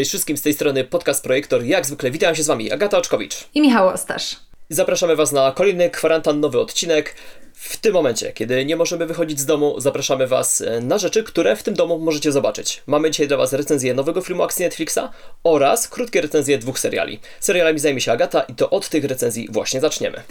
Cześć 0.00 0.10
wszystkim 0.10 0.36
z 0.36 0.42
tej 0.42 0.54
strony 0.54 0.84
Podcast 0.84 1.24
Projektor. 1.24 1.64
Jak 1.64 1.86
zwykle 1.86 2.10
witam 2.10 2.34
się 2.34 2.42
z 2.42 2.46
Wami 2.46 2.72
Agata 2.72 2.98
Oczkowicz. 2.98 3.48
I 3.54 3.60
Michał 3.60 3.88
Ostasz. 3.88 4.36
Zapraszamy 4.68 5.16
Was 5.16 5.32
na 5.32 5.52
kolejny 5.52 5.90
kwarantannowy 5.90 6.60
odcinek. 6.60 7.14
W 7.62 7.76
tym 7.76 7.92
momencie, 7.92 8.32
kiedy 8.32 8.64
nie 8.64 8.76
możemy 8.76 9.06
wychodzić 9.06 9.40
z 9.40 9.46
domu, 9.46 9.80
zapraszamy 9.80 10.26
Was 10.26 10.60
e, 10.60 10.80
na 10.80 10.98
rzeczy, 10.98 11.24
które 11.24 11.56
w 11.56 11.62
tym 11.62 11.74
domu 11.74 11.98
możecie 11.98 12.32
zobaczyć. 12.32 12.82
Mamy 12.86 13.10
dzisiaj 13.10 13.28
dla 13.28 13.36
Was 13.36 13.52
recenzję 13.52 13.94
nowego 13.94 14.20
filmu 14.20 14.42
akcji 14.42 14.64
Netflixa 14.64 14.98
oraz 15.44 15.88
krótkie 15.88 16.20
recenzje 16.20 16.58
dwóch 16.58 16.78
seriali. 16.78 17.20
Serialami 17.40 17.78
zajmie 17.78 18.00
się 18.00 18.12
Agata 18.12 18.40
i 18.40 18.54
to 18.54 18.70
od 18.70 18.88
tych 18.88 19.04
recenzji 19.04 19.48
właśnie 19.50 19.80
zaczniemy. 19.80 20.22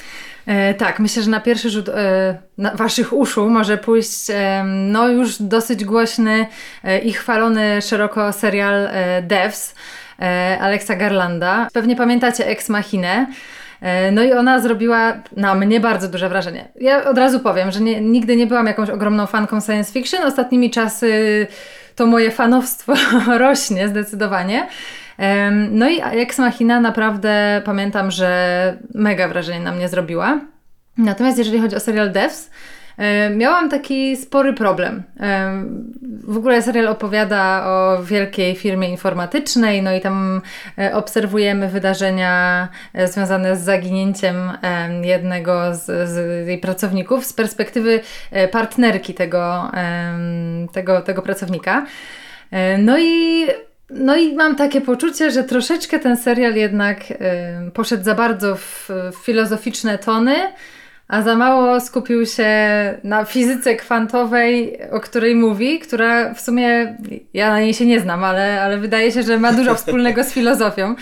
E, 0.45 0.73
tak, 0.73 0.99
myślę, 0.99 1.23
że 1.23 1.29
na 1.29 1.39
pierwszy 1.39 1.69
rzut 1.69 1.89
e, 1.89 2.37
na 2.57 2.75
Waszych 2.75 3.13
uszu 3.13 3.49
może 3.49 3.77
pójść 3.77 4.29
e, 4.29 4.63
no 4.65 5.07
już 5.07 5.41
dosyć 5.41 5.85
głośny 5.85 6.47
e, 6.83 6.99
i 6.99 7.13
chwalony 7.13 7.81
szeroko 7.81 8.33
serial 8.33 8.87
e, 8.87 9.21
Devs 9.21 9.75
Alexa 10.59 10.95
Garlanda. 10.95 11.67
Pewnie 11.73 11.95
pamiętacie 11.95 12.47
Ex 12.47 12.69
Machinę. 12.69 13.27
E, 13.81 14.11
no 14.11 14.23
i 14.23 14.33
ona 14.33 14.59
zrobiła 14.59 15.13
na 15.37 15.55
mnie 15.55 15.79
bardzo 15.79 16.07
duże 16.07 16.29
wrażenie. 16.29 16.67
Ja 16.81 17.03
od 17.03 17.17
razu 17.17 17.39
powiem, 17.39 17.71
że 17.71 17.81
nie, 17.81 18.01
nigdy 18.01 18.35
nie 18.35 18.47
byłam 18.47 18.67
jakąś 18.67 18.89
ogromną 18.89 19.25
fanką 19.25 19.61
science 19.61 19.93
fiction. 19.93 20.23
Ostatnimi 20.23 20.71
czasy 20.71 21.47
to 21.95 22.05
moje 22.05 22.31
fanowstwo 22.31 22.93
rośnie 23.37 23.87
zdecydowanie. 23.87 24.67
No 25.71 25.89
i 25.89 26.01
Ex 26.01 26.37
Machina 26.37 26.79
naprawdę 26.79 27.61
pamiętam, 27.65 28.11
że 28.11 28.77
mega 28.93 29.27
wrażenie 29.27 29.59
na 29.59 29.71
mnie 29.71 29.89
zrobiła. 29.89 30.39
Natomiast 30.97 31.37
jeżeli 31.37 31.59
chodzi 31.59 31.75
o 31.75 31.79
serial 31.79 32.11
Devs, 32.11 32.49
miałam 33.35 33.69
taki 33.69 34.17
spory 34.17 34.53
problem. 34.53 35.03
E, 35.19 35.63
w 36.23 36.37
ogóle 36.37 36.61
serial 36.61 36.87
opowiada 36.87 37.63
o 37.65 38.03
wielkiej 38.03 38.55
firmie 38.55 38.89
informatycznej, 38.89 39.83
no 39.83 39.93
i 39.93 40.01
tam 40.01 40.41
e, 40.77 40.95
obserwujemy 40.95 41.69
wydarzenia 41.69 42.67
związane 43.05 43.55
z 43.55 43.61
zaginięciem 43.61 44.35
jednego 45.01 45.75
z, 45.75 46.09
z 46.09 46.47
jej 46.47 46.57
pracowników 46.57 47.25
z 47.25 47.33
perspektywy 47.33 47.99
partnerki 48.51 49.13
tego, 49.13 49.71
tego, 50.71 51.01
tego 51.01 51.21
pracownika. 51.21 51.85
No 52.77 52.99
i 52.99 53.45
no 53.89 54.17
i 54.17 54.35
mam 54.35 54.55
takie 54.55 54.81
poczucie, 54.81 55.31
że 55.31 55.43
troszeczkę 55.43 55.99
ten 55.99 56.17
serial 56.17 56.55
jednak 56.55 56.99
poszedł 57.73 58.03
za 58.03 58.15
bardzo 58.15 58.55
w, 58.55 58.89
w 59.11 59.25
filozoficzne 59.25 59.97
tony 59.97 60.35
a 61.09 61.21
za 61.21 61.35
mało 61.35 61.79
skupił 61.79 62.25
się 62.25 62.49
na 63.03 63.25
fizyce 63.25 63.75
kwantowej, 63.75 64.79
o 64.91 64.99
której 64.99 65.35
mówi, 65.35 65.79
która 65.79 66.33
w 66.33 66.41
sumie 66.41 66.97
ja 67.33 67.49
na 67.49 67.59
niej 67.59 67.73
się 67.73 67.85
nie 67.85 67.99
znam, 67.99 68.23
ale, 68.23 68.61
ale 68.61 68.77
wydaje 68.77 69.11
się, 69.11 69.23
że 69.23 69.39
ma 69.39 69.53
dużo 69.53 69.75
wspólnego 69.85 70.23
z 70.23 70.33
filozofią. 70.33 70.95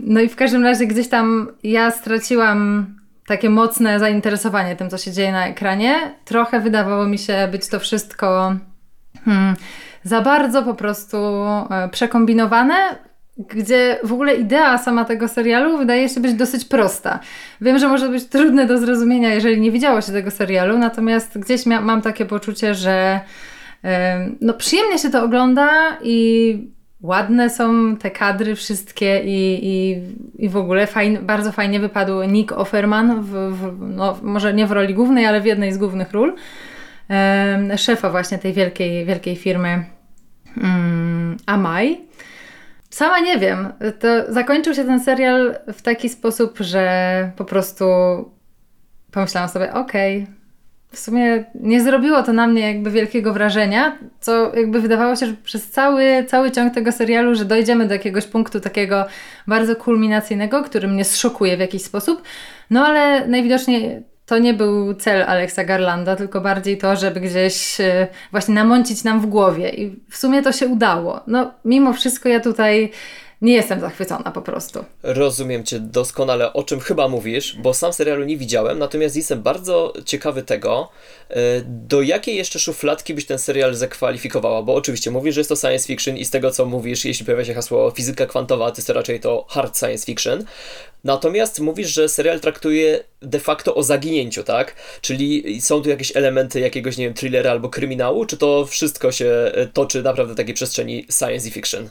No 0.00 0.20
i 0.20 0.28
w 0.28 0.36
każdym 0.36 0.64
razie 0.64 0.86
gdzieś 0.86 1.08
tam 1.08 1.48
ja 1.62 1.90
straciłam 1.90 2.86
takie 3.26 3.50
mocne 3.50 3.98
zainteresowanie 3.98 4.76
tym, 4.76 4.90
co 4.90 4.98
się 4.98 5.12
dzieje 5.12 5.32
na 5.32 5.46
ekranie. 5.46 6.14
Trochę 6.24 6.60
wydawało 6.60 7.06
mi 7.06 7.18
się 7.18 7.48
być 7.52 7.68
to 7.68 7.80
wszystko 7.80 8.56
hmm, 9.24 9.56
za 10.02 10.20
bardzo 10.20 10.62
po 10.62 10.74
prostu 10.74 11.16
e, 11.16 11.88
przekombinowane, 11.88 12.74
gdzie 13.38 13.98
w 14.04 14.12
ogóle 14.12 14.34
idea 14.34 14.78
sama 14.78 15.04
tego 15.04 15.28
serialu 15.28 15.78
wydaje 15.78 16.08
się 16.08 16.20
być 16.20 16.34
dosyć 16.34 16.64
prosta. 16.64 17.20
Wiem, 17.60 17.78
że 17.78 17.88
może 17.88 18.08
być 18.08 18.24
trudne 18.24 18.66
do 18.66 18.78
zrozumienia, 18.78 19.34
jeżeli 19.34 19.60
nie 19.60 19.70
widziało 19.70 20.00
się 20.00 20.12
tego 20.12 20.30
serialu, 20.30 20.78
natomiast 20.78 21.38
gdzieś 21.38 21.66
mam 21.66 22.02
takie 22.02 22.26
poczucie, 22.26 22.74
że 22.74 23.20
no, 24.40 24.54
przyjemnie 24.54 24.98
się 24.98 25.10
to 25.10 25.24
ogląda 25.24 25.96
i 26.02 26.76
ładne 27.00 27.50
są 27.50 27.96
te 27.96 28.10
kadry 28.10 28.54
wszystkie 28.54 29.20
i, 29.24 29.60
i, 29.62 30.02
i 30.44 30.48
w 30.48 30.56
ogóle 30.56 30.86
fajn, 30.86 31.18
bardzo 31.22 31.52
fajnie 31.52 31.80
wypadł 31.80 32.22
Nick 32.22 32.52
Offerman, 32.52 33.22
w, 33.22 33.30
w, 33.30 33.76
no, 33.80 34.18
może 34.22 34.54
nie 34.54 34.66
w 34.66 34.72
roli 34.72 34.94
głównej, 34.94 35.26
ale 35.26 35.40
w 35.40 35.46
jednej 35.46 35.72
z 35.72 35.78
głównych 35.78 36.12
ról. 36.12 36.34
szefa 37.76 38.10
właśnie 38.10 38.38
tej 38.38 38.52
wielkiej, 38.52 39.04
wielkiej 39.04 39.36
firmy 39.36 39.84
um, 40.62 41.36
Amai. 41.46 42.00
Sama 42.96 43.20
nie 43.20 43.38
wiem. 43.38 43.72
To 44.00 44.32
zakończył 44.32 44.74
się 44.74 44.84
ten 44.84 45.00
serial 45.00 45.54
w 45.72 45.82
taki 45.82 46.08
sposób, 46.08 46.58
że 46.60 47.30
po 47.36 47.44
prostu 47.44 47.84
pomyślałam 49.10 49.50
sobie, 49.50 49.72
okej, 49.72 50.22
okay, 50.22 50.34
w 50.92 50.98
sumie 50.98 51.44
nie 51.54 51.82
zrobiło 51.82 52.22
to 52.22 52.32
na 52.32 52.46
mnie 52.46 52.60
jakby 52.60 52.90
wielkiego 52.90 53.32
wrażenia, 53.32 53.98
co 54.20 54.54
jakby 54.54 54.80
wydawało 54.80 55.16
się, 55.16 55.26
że 55.26 55.34
przez 55.44 55.70
cały, 55.70 56.24
cały 56.28 56.50
ciąg 56.50 56.74
tego 56.74 56.92
serialu, 56.92 57.34
że 57.34 57.44
dojdziemy 57.44 57.86
do 57.86 57.94
jakiegoś 57.94 58.26
punktu 58.26 58.60
takiego 58.60 59.04
bardzo 59.46 59.76
kulminacyjnego, 59.76 60.62
który 60.62 60.88
mnie 60.88 61.04
zszokuje 61.04 61.56
w 61.56 61.60
jakiś 61.60 61.82
sposób. 61.82 62.22
No 62.70 62.86
ale 62.86 63.28
najwidoczniej 63.28 64.02
to 64.26 64.38
nie 64.38 64.54
był 64.54 64.94
cel 64.94 65.22
Alexa 65.22 65.64
Garlanda, 65.64 66.16
tylko 66.16 66.40
bardziej 66.40 66.78
to, 66.78 66.96
żeby 66.96 67.20
gdzieś 67.20 67.80
e, 67.80 68.08
właśnie 68.30 68.54
namącić 68.54 69.04
nam 69.04 69.20
w 69.20 69.26
głowie. 69.26 69.70
I 69.70 70.00
w 70.10 70.16
sumie 70.16 70.42
to 70.42 70.52
się 70.52 70.66
udało. 70.66 71.20
No, 71.26 71.52
mimo 71.64 71.92
wszystko 71.92 72.28
ja 72.28 72.40
tutaj 72.40 72.92
nie 73.42 73.54
jestem 73.54 73.80
zachwycona 73.80 74.30
po 74.30 74.42
prostu. 74.42 74.84
Rozumiem 75.02 75.64
Cię 75.64 75.80
doskonale, 75.80 76.52
o 76.52 76.62
czym 76.62 76.80
chyba 76.80 77.08
mówisz, 77.08 77.56
bo 77.56 77.74
sam 77.74 77.92
serialu 77.92 78.24
nie 78.24 78.36
widziałem, 78.36 78.78
natomiast 78.78 79.16
jestem 79.16 79.42
bardzo 79.42 79.92
ciekawy 80.04 80.42
tego, 80.42 80.88
e, 81.28 81.34
do 81.64 82.02
jakiej 82.02 82.36
jeszcze 82.36 82.58
szufladki 82.58 83.14
byś 83.14 83.26
ten 83.26 83.38
serial 83.38 83.74
zakwalifikowała, 83.74 84.62
bo 84.62 84.74
oczywiście 84.74 85.10
mówisz, 85.10 85.34
że 85.34 85.40
jest 85.40 85.48
to 85.48 85.56
science 85.56 85.86
fiction 85.86 86.16
i 86.16 86.24
z 86.24 86.30
tego, 86.30 86.50
co 86.50 86.66
mówisz, 86.66 87.04
jeśli 87.04 87.24
pojawia 87.24 87.44
się 87.44 87.54
hasło 87.54 87.90
fizyka 87.90 88.26
kwantowa, 88.26 88.70
to 88.70 88.76
jest 88.76 88.88
raczej 88.88 89.20
to 89.20 89.46
hard 89.48 89.78
science 89.78 90.06
fiction, 90.06 90.44
natomiast 91.04 91.60
mówisz, 91.60 91.88
że 91.88 92.08
serial 92.08 92.40
traktuje 92.40 93.04
de 93.22 93.40
facto 93.40 93.74
o 93.74 93.82
zaginięciu, 93.82 94.44
tak? 94.44 94.74
Czyli 95.00 95.60
są 95.60 95.82
tu 95.82 95.88
jakieś 95.88 96.16
elementy 96.16 96.60
jakiegoś, 96.60 96.96
nie 96.96 97.04
wiem, 97.04 97.14
thrillera 97.14 97.50
albo 97.50 97.68
kryminału, 97.68 98.26
czy 98.26 98.36
to 98.36 98.66
wszystko 98.66 99.12
się 99.12 99.26
e, 99.54 99.66
toczy 99.66 100.02
naprawdę 100.02 100.34
w 100.34 100.36
takiej 100.36 100.54
przestrzeni 100.54 101.06
science 101.10 101.50
fiction? 101.50 101.88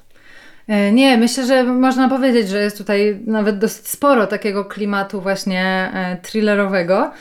E, 0.67 0.91
nie, 0.91 1.17
myślę, 1.17 1.45
że 1.45 1.63
można 1.63 2.09
powiedzieć, 2.09 2.49
że 2.49 2.59
jest 2.59 2.77
tutaj 2.77 3.19
nawet 3.27 3.57
dosyć 3.57 3.87
sporo 3.87 4.27
takiego 4.27 4.65
klimatu 4.65 5.21
właśnie 5.21 5.91
e, 5.93 6.17
thrillerowego. 6.21 7.11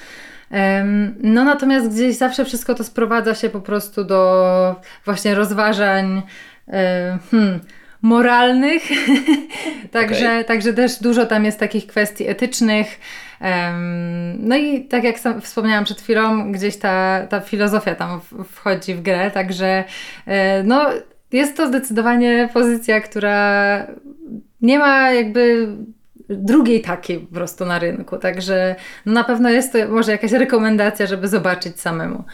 No 1.21 1.45
natomiast 1.45 1.89
gdzieś 1.95 2.17
zawsze 2.17 2.45
wszystko 2.45 2.75
to 2.75 2.85
sprowadza 2.85 3.35
się 3.35 3.51
po 3.51 3.61
prostu 3.61 4.05
do 4.05 4.77
właśnie 5.05 5.35
rozważań 5.35 6.23
e, 6.69 7.19
hmm, 7.31 7.61
moralnych. 8.03 8.83
także, 9.93 10.27
okay. 10.27 10.45
także 10.45 10.73
też 10.73 10.99
dużo 10.99 11.27
tam 11.27 11.45
jest 11.45 11.59
takich 11.61 11.87
kwestii 11.87 12.29
etycznych. 12.29 13.01
No 14.39 14.57
i 14.57 14.85
tak 14.85 15.05
jak 15.05 15.17
wspomniałam 15.43 15.85
przed 15.85 16.01
chwilą, 16.01 16.53
gdzieś 16.53 16.77
ta, 16.77 17.27
ta 17.27 17.41
filozofia 17.41 17.95
tam 17.95 18.21
wchodzi 18.53 18.95
w 18.95 19.03
grę, 19.03 19.31
także 19.31 19.85
no 20.65 20.91
jest 21.33 21.57
to 21.57 21.69
zdecydowanie 21.69 22.49
pozycja, 22.53 23.01
która 23.01 23.87
nie 24.61 24.79
ma 24.79 25.13
jakby 25.13 25.69
drugiej 26.29 26.81
takiej 26.83 27.21
po 27.21 27.35
prostu 27.35 27.65
na 27.65 27.79
rynku. 27.79 28.19
Także 28.19 28.77
no 29.07 29.13
na 29.13 29.25
pewno 29.25 29.51
jest 29.51 29.73
to 29.73 29.89
może 29.89 30.13
jakaś 30.13 30.33
rekomendacja, 30.33 31.07
żeby 31.07 31.29
zobaczyć 31.29 31.81
samemu. 31.81 32.25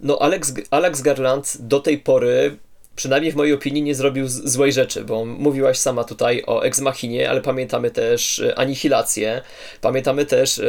No, 0.00 0.18
Alex, 0.20 0.54
Alex 0.70 1.02
Garland 1.02 1.56
do 1.60 1.80
tej 1.80 1.98
pory 1.98 2.56
przynajmniej 2.96 3.32
w 3.32 3.36
mojej 3.36 3.54
opinii 3.54 3.82
nie 3.82 3.94
zrobił 3.94 4.28
złej 4.28 4.72
rzeczy, 4.72 5.04
bo 5.04 5.24
mówiłaś 5.24 5.78
sama 5.78 6.04
tutaj 6.04 6.42
o 6.46 6.62
Ex 6.62 6.80
Machinie, 6.80 7.30
ale 7.30 7.40
pamiętamy 7.40 7.90
też 7.90 8.38
e, 8.38 8.58
Anihilację, 8.58 9.42
pamiętamy 9.80 10.26
też 10.26 10.58
e, 10.58 10.64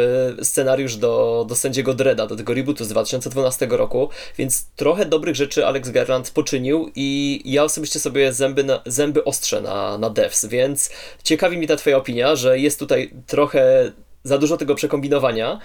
scenariusz 0.45 0.95
do, 0.95 1.45
do 1.50 1.56
Sędziego 1.56 1.94
Dreda, 1.94 2.28
do 2.28 2.35
tego 2.35 2.53
rebootu 2.53 2.85
z 2.85 2.88
2012 2.88 3.67
roku, 3.69 4.09
więc 4.37 4.66
trochę 4.75 5.05
dobrych 5.05 5.35
rzeczy 5.35 5.66
Alex 5.66 5.90
Garland 5.90 6.31
poczynił 6.31 6.91
i 6.96 7.41
ja 7.46 7.64
osobiście 7.64 7.99
sobie 7.99 8.34
zęby, 8.34 8.64
na, 8.64 8.81
zęby 8.85 9.23
ostrzę 9.23 9.61
na, 9.61 9.97
na 9.97 10.09
devs, 10.09 10.46
więc 10.46 10.90
ciekawi 11.23 11.58
mi 11.58 11.67
ta 11.67 11.76
twoja 11.76 11.97
opinia, 11.97 12.35
że 12.35 12.59
jest 12.59 12.79
tutaj 12.79 13.11
trochę 13.28 13.91
za 14.23 14.37
dużo 14.37 14.58
tego 14.58 14.76
przekombinowania, 14.76 15.59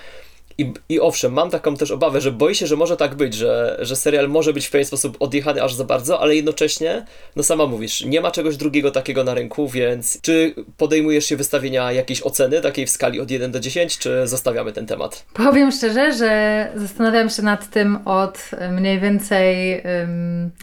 i, 0.58 0.72
I 0.88 1.00
owszem, 1.00 1.32
mam 1.32 1.50
taką 1.50 1.76
też 1.76 1.90
obawę, 1.90 2.20
że 2.20 2.32
boję 2.32 2.54
się, 2.54 2.66
że 2.66 2.76
może 2.76 2.96
tak 2.96 3.14
być, 3.14 3.34
że, 3.34 3.78
że 3.80 3.96
serial 3.96 4.28
może 4.28 4.52
być 4.52 4.66
w 4.66 4.70
pewien 4.70 4.86
sposób 4.86 5.16
odjechany 5.20 5.62
aż 5.62 5.74
za 5.74 5.84
bardzo, 5.84 6.20
ale 6.20 6.36
jednocześnie, 6.36 7.04
no 7.36 7.42
sama 7.42 7.66
mówisz, 7.66 8.04
nie 8.04 8.20
ma 8.20 8.30
czegoś 8.30 8.56
drugiego 8.56 8.90
takiego 8.90 9.24
na 9.24 9.34
rynku, 9.34 9.68
więc 9.68 10.20
czy 10.20 10.54
podejmujesz 10.76 11.24
się 11.24 11.36
wystawienia 11.36 11.92
jakiejś 11.92 12.22
oceny, 12.22 12.60
takiej 12.60 12.86
w 12.86 12.90
skali 12.90 13.20
od 13.20 13.30
1 13.30 13.52
do 13.52 13.60
10, 13.60 13.98
czy 13.98 14.26
zostawiamy 14.26 14.72
ten 14.72 14.86
temat? 14.86 15.26
Powiem 15.34 15.72
szczerze, 15.72 16.12
że 16.12 16.72
zastanawiam 16.76 17.30
się 17.30 17.42
nad 17.42 17.70
tym 17.70 17.98
od 18.04 18.50
mniej 18.70 19.00
więcej 19.00 19.82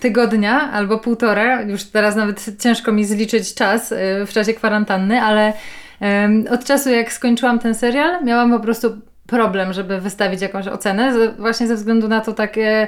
tygodnia 0.01 0.71
albo 0.71 0.99
półtora, 0.99 1.61
już 1.61 1.83
teraz 1.83 2.15
nawet 2.15 2.45
ciężko 2.59 2.91
mi 2.91 3.05
zliczyć 3.05 3.53
czas 3.53 3.91
y, 3.91 3.95
w 4.27 4.33
czasie 4.33 4.53
kwarantanny, 4.53 5.21
ale 5.21 5.53
od 6.49 6.65
czasu 6.65 6.89
jak 6.89 7.13
skończyłam 7.13 7.59
ten 7.59 7.75
serial, 7.75 8.25
miałam 8.25 8.51
po 8.51 8.59
prostu 8.59 9.01
problem, 9.27 9.73
żeby 9.73 10.01
wystawić 10.01 10.41
jakąś 10.41 10.67
ocenę, 10.67 11.33
właśnie 11.37 11.67
ze 11.67 11.75
względu 11.75 12.07
na 12.07 12.21
to 12.21 12.33
takie, 12.33 12.87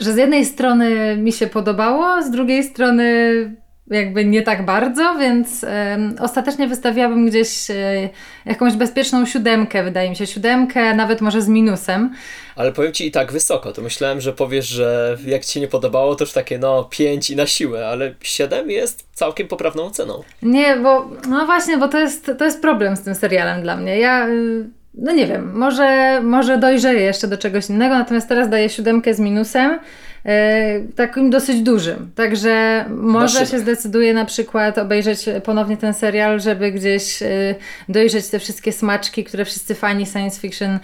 że 0.00 0.12
z 0.12 0.16
jednej 0.16 0.44
strony 0.44 1.16
mi 1.16 1.32
się 1.32 1.46
podobało, 1.46 2.22
z 2.22 2.30
drugiej 2.30 2.64
strony 2.64 3.56
jakby 3.90 4.24
nie 4.24 4.42
tak 4.42 4.64
bardzo, 4.64 5.14
więc 5.18 5.64
um, 5.64 6.14
ostatecznie 6.20 6.68
wystawiłabym 6.68 7.26
gdzieś 7.26 7.70
e, 7.70 8.08
jakąś 8.46 8.74
bezpieczną 8.74 9.26
siódemkę, 9.26 9.84
wydaje 9.84 10.10
mi 10.10 10.16
się, 10.16 10.26
siódemkę, 10.26 10.94
nawet 10.94 11.20
może 11.20 11.42
z 11.42 11.48
minusem. 11.48 12.14
Ale 12.56 12.72
powiem 12.72 12.92
Ci 12.92 13.06
i 13.06 13.10
tak 13.10 13.32
wysoko, 13.32 13.72
to 13.72 13.82
myślałem, 13.82 14.20
że 14.20 14.32
powiesz, 14.32 14.66
że 14.66 15.18
jak 15.26 15.44
Ci 15.44 15.52
się 15.52 15.60
nie 15.60 15.68
podobało, 15.68 16.14
to 16.14 16.24
już 16.24 16.32
takie 16.32 16.58
no 16.58 16.84
5 16.84 17.30
i 17.30 17.36
na 17.36 17.46
siłę, 17.46 17.88
ale 17.88 18.14
7 18.22 18.70
jest 18.70 19.08
całkiem 19.12 19.48
poprawną 19.48 19.84
oceną. 19.84 20.22
Nie, 20.42 20.76
bo 20.76 21.10
no 21.28 21.46
właśnie, 21.46 21.78
bo 21.78 21.88
to 21.88 21.98
jest, 21.98 22.30
to 22.38 22.44
jest 22.44 22.62
problem 22.62 22.96
z 22.96 23.02
tym 23.02 23.14
serialem 23.14 23.62
dla 23.62 23.76
mnie. 23.76 23.98
Ja... 23.98 24.28
Y, 24.28 24.85
no 24.96 25.12
nie 25.12 25.26
wiem, 25.26 25.58
może, 25.58 26.20
może 26.22 26.58
dojrzeję 26.58 27.00
jeszcze 27.00 27.28
do 27.28 27.38
czegoś 27.38 27.70
innego, 27.70 27.94
natomiast 27.94 28.28
teraz 28.28 28.48
daję 28.48 28.68
siódemkę 28.68 29.14
z 29.14 29.20
minusem. 29.20 29.78
E, 30.26 30.80
takim 30.96 31.30
dosyć 31.30 31.60
dużym. 31.60 32.10
Także 32.14 32.84
może 32.88 33.46
się 33.46 33.58
zdecyduję 33.58 34.14
na 34.14 34.24
przykład 34.24 34.78
obejrzeć 34.78 35.24
ponownie 35.44 35.76
ten 35.76 35.94
serial, 35.94 36.40
żeby 36.40 36.72
gdzieś 36.72 37.22
e, 37.22 37.54
dojrzeć 37.88 38.28
te 38.28 38.38
wszystkie 38.38 38.72
smaczki, 38.72 39.24
które 39.24 39.44
wszyscy 39.44 39.74
fani 39.74 40.06
science 40.06 40.40
fiction 40.40 40.78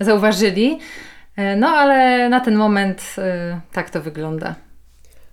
zauważyli. 0.00 0.78
E, 1.36 1.56
no 1.56 1.68
ale 1.68 2.28
na 2.28 2.40
ten 2.40 2.54
moment 2.54 3.16
tak 3.72 3.90
to 3.90 4.00
wygląda. 4.02 4.54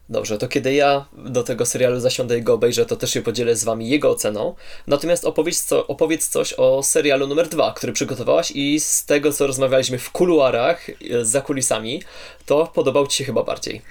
Dobrze, 0.09 0.37
to 0.37 0.47
kiedy 0.47 0.73
ja 0.73 1.05
do 1.13 1.43
tego 1.43 1.65
serialu 1.65 1.99
zasiądę 1.99 2.37
i 2.37 2.41
go 2.41 2.53
obejrzę, 2.53 2.85
to 2.85 2.95
też 2.95 3.13
się 3.13 3.21
podzielę 3.21 3.55
z 3.55 3.63
wami 3.63 3.89
jego 3.89 4.11
oceną. 4.11 4.55
Natomiast 4.87 5.25
opowiedz, 5.25 5.63
co, 5.63 5.87
opowiedz 5.87 6.29
coś 6.29 6.53
o 6.53 6.83
serialu 6.83 7.27
numer 7.27 7.49
dwa, 7.49 7.73
który 7.75 7.93
przygotowałaś 7.93 8.51
i 8.51 8.79
z 8.79 9.05
tego, 9.05 9.33
co 9.33 9.47
rozmawialiśmy 9.47 9.97
w 9.97 10.11
kuluarach, 10.11 10.89
e, 10.89 11.25
za 11.25 11.41
kulisami, 11.41 12.01
to 12.45 12.71
podobał 12.73 13.07
ci 13.07 13.17
się 13.17 13.23
chyba 13.23 13.43
bardziej. 13.43 13.81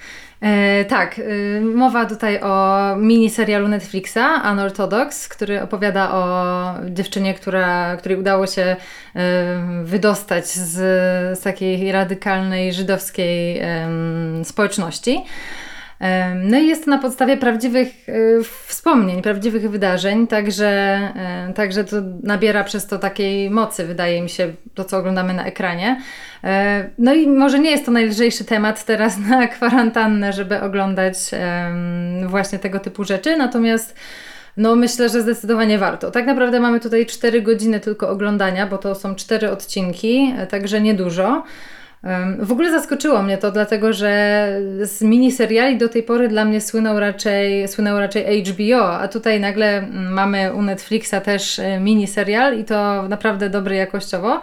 E, 0.41 0.85
tak, 0.85 1.19
e, 1.19 1.61
mowa 1.61 2.05
tutaj 2.05 2.41
o 2.41 2.95
mini 2.95 3.29
serialu 3.29 3.67
Netflixa 3.67 4.51
Unorthodox, 4.51 5.27
który 5.27 5.61
opowiada 5.61 6.11
o 6.11 6.25
dziewczynie, 6.89 7.33
która, 7.33 7.97
której 7.97 8.17
udało 8.17 8.47
się 8.47 8.61
e, 8.61 8.75
wydostać 9.83 10.47
z, 10.47 10.71
z 11.39 11.41
takiej 11.41 11.91
radykalnej 11.91 12.73
żydowskiej 12.73 13.61
społeczności. 14.43 15.23
No 16.43 16.59
i 16.59 16.67
jest 16.67 16.85
to 16.85 16.91
na 16.91 16.97
podstawie 16.97 17.37
prawdziwych 17.37 17.87
e, 18.09 18.13
wspomnień, 18.67 19.21
prawdziwych 19.21 19.69
wydarzeń, 19.69 20.27
także, 20.27 20.99
także 21.55 21.83
to 21.83 21.95
nabiera 22.23 22.63
przez 22.63 22.87
to 22.87 22.99
takiej 22.99 23.49
mocy, 23.49 23.85
wydaje 23.85 24.21
mi 24.21 24.29
się, 24.29 24.53
to 24.73 24.83
co 24.83 24.97
oglądamy 24.97 25.33
na 25.33 25.45
ekranie. 25.45 26.01
No 26.97 27.13
i 27.13 27.27
może 27.27 27.59
nie 27.59 27.71
jest 27.71 27.85
to 27.85 27.91
najlżejszy 27.91 28.45
temat 28.45 28.85
teraz 28.85 29.17
na 29.29 29.47
kwarantannę, 29.47 30.33
żeby 30.33 30.61
oglądać 30.61 31.17
właśnie 32.25 32.59
tego 32.59 32.79
typu 32.79 33.03
rzeczy, 33.03 33.37
natomiast 33.37 33.95
no 34.57 34.75
myślę, 34.75 35.09
że 35.09 35.21
zdecydowanie 35.21 35.77
warto. 35.77 36.11
Tak 36.11 36.25
naprawdę 36.25 36.59
mamy 36.59 36.79
tutaj 36.79 37.05
4 37.05 37.41
godziny 37.41 37.79
tylko 37.79 38.09
oglądania, 38.09 38.67
bo 38.67 38.77
to 38.77 38.95
są 38.95 39.15
4 39.15 39.51
odcinki, 39.51 40.33
także 40.49 40.81
niedużo. 40.81 41.43
W 42.39 42.51
ogóle 42.51 42.71
zaskoczyło 42.71 43.23
mnie 43.23 43.37
to, 43.37 43.51
dlatego 43.51 43.93
że 43.93 44.47
z 44.81 45.01
miniseriali 45.01 45.77
do 45.77 45.89
tej 45.89 46.03
pory 46.03 46.27
dla 46.27 46.45
mnie 46.45 46.61
słynął 46.61 46.99
raczej, 46.99 47.67
słynął 47.67 47.99
raczej 47.99 48.43
HBO, 48.43 48.99
a 48.99 49.07
tutaj 49.07 49.39
nagle 49.39 49.77
mm, 49.77 50.13
mamy 50.13 50.53
u 50.53 50.61
Netflixa 50.61 51.15
też 51.23 51.59
e, 51.59 51.79
miniserial 51.79 52.59
i 52.59 52.63
to 52.65 53.07
naprawdę 53.07 53.49
dobry 53.49 53.75
jakościowo. 53.75 54.41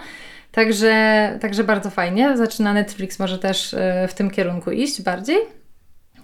Także, 0.52 1.38
także 1.40 1.64
bardzo 1.64 1.90
fajnie. 1.90 2.36
Zaczyna 2.36 2.72
Netflix 2.72 3.18
może 3.18 3.38
też 3.38 3.74
e, 3.74 4.08
w 4.08 4.14
tym 4.14 4.30
kierunku 4.30 4.70
iść 4.70 5.02
bardziej. 5.02 5.38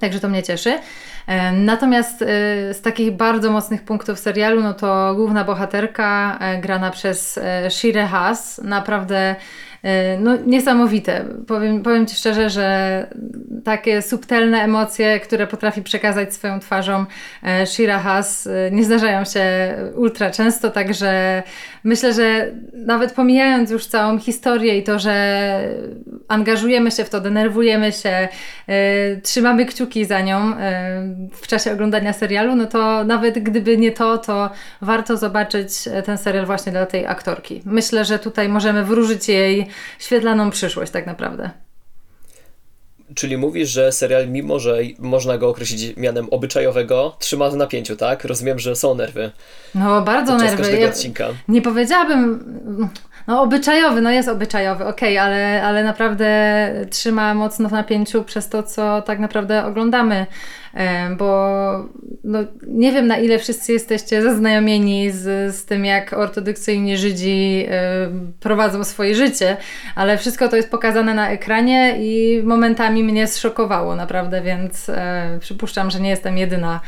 Także 0.00 0.20
to 0.20 0.28
mnie 0.28 0.42
cieszy. 0.42 0.78
E, 1.26 1.52
natomiast 1.52 2.18
z 2.72 2.80
takich 2.80 3.10
bardzo 3.12 3.50
mocnych 3.50 3.82
punktów 3.82 4.18
serialu, 4.18 4.62
no 4.62 4.74
to 4.74 5.14
główna 5.14 5.44
bohaterka 5.44 6.38
grana 6.62 6.90
przez 6.90 7.40
Shire 7.68 8.06
Haas 8.06 8.60
naprawdę 8.64 9.36
E, 9.36 9.36
no, 10.20 10.36
niesamowite. 10.46 11.24
Powiem, 11.46 11.82
powiem 11.82 12.06
Ci 12.06 12.16
szczerze, 12.16 12.50
że 12.50 13.06
takie 13.64 14.02
subtelne 14.02 14.58
emocje, 14.58 15.20
które 15.20 15.46
potrafi 15.46 15.82
przekazać 15.82 16.34
swoją 16.34 16.60
twarzą 16.60 17.04
e, 17.42 17.66
Shira 17.66 17.98
Haas, 17.98 18.46
e, 18.46 18.70
nie 18.70 18.84
zdarzają 18.84 19.24
się 19.24 19.44
ultra 19.94 20.30
często, 20.30 20.70
także 20.70 21.42
myślę, 21.84 22.14
że 22.14 22.52
nawet 22.72 23.12
pomijając 23.12 23.70
już 23.70 23.86
całą 23.86 24.18
historię 24.18 24.78
i 24.78 24.82
to, 24.82 24.98
że 24.98 25.60
angażujemy 26.28 26.90
się 26.90 27.04
w 27.04 27.10
to, 27.10 27.20
denerwujemy 27.20 27.92
się, 27.92 28.28
trzymamy 29.22 29.66
kciuki 29.66 30.04
za 30.04 30.20
nią 30.20 30.52
w 31.32 31.46
czasie 31.46 31.72
oglądania 31.72 32.12
serialu, 32.12 32.56
no 32.56 32.66
to 32.66 33.04
nawet 33.04 33.38
gdyby 33.38 33.78
nie 33.78 33.92
to, 33.92 34.18
to 34.18 34.50
warto 34.82 35.16
zobaczyć 35.16 35.70
ten 36.04 36.18
serial 36.18 36.46
właśnie 36.46 36.72
dla 36.72 36.86
tej 36.86 37.06
aktorki. 37.06 37.62
Myślę, 37.64 38.04
że 38.04 38.18
tutaj 38.18 38.48
możemy 38.48 38.84
wróżyć 38.84 39.28
jej 39.28 39.67
świetlaną 39.98 40.50
przyszłość 40.50 40.92
tak 40.92 41.06
naprawdę. 41.06 41.50
Czyli 43.14 43.36
mówisz, 43.36 43.68
że 43.68 43.92
serial, 43.92 44.28
mimo 44.28 44.58
że 44.58 44.78
można 44.98 45.38
go 45.38 45.48
określić 45.48 45.96
mianem 45.96 46.28
obyczajowego, 46.30 47.16
trzyma 47.18 47.50
w 47.50 47.56
napięciu, 47.56 47.96
tak? 47.96 48.24
Rozumiem, 48.24 48.58
że 48.58 48.76
są 48.76 48.94
nerwy. 48.94 49.30
No, 49.74 50.02
bardzo 50.02 50.36
nerwy. 50.36 50.78
Ja 50.78 50.92
nie 51.48 51.62
powiedziałabym. 51.62 52.44
No, 53.28 53.42
obyczajowy, 53.42 54.00
no 54.00 54.10
jest 54.10 54.28
obyczajowy, 54.28 54.84
okej, 54.84 55.18
okay, 55.18 55.26
ale, 55.26 55.62
ale 55.62 55.84
naprawdę 55.84 56.26
trzyma 56.90 57.34
mocno 57.34 57.68
w 57.68 57.72
napięciu 57.72 58.24
przez 58.24 58.48
to, 58.48 58.62
co 58.62 59.02
tak 59.02 59.18
naprawdę 59.18 59.64
oglądamy 59.64 60.26
bo 61.18 61.88
no, 62.24 62.38
nie 62.66 62.92
wiem 62.92 63.06
na 63.06 63.16
ile 63.16 63.38
wszyscy 63.38 63.72
jesteście 63.72 64.22
zaznajomieni 64.22 65.10
z, 65.10 65.56
z 65.56 65.64
tym, 65.64 65.84
jak 65.84 66.12
ortodoksyjni 66.12 66.96
Żydzi 66.96 67.66
prowadzą 68.40 68.84
swoje 68.84 69.14
życie, 69.14 69.56
ale 69.94 70.18
wszystko 70.18 70.48
to 70.48 70.56
jest 70.56 70.70
pokazane 70.70 71.14
na 71.14 71.30
ekranie 71.30 71.94
i 71.98 72.42
momentami 72.42 73.04
mnie 73.04 73.26
zszokowało 73.26 73.96
naprawdę, 73.96 74.42
więc 74.42 74.88
e, 74.88 75.38
przypuszczam, 75.40 75.90
że 75.90 76.00
nie 76.00 76.10
jestem 76.10 76.38
jedyna 76.38 76.80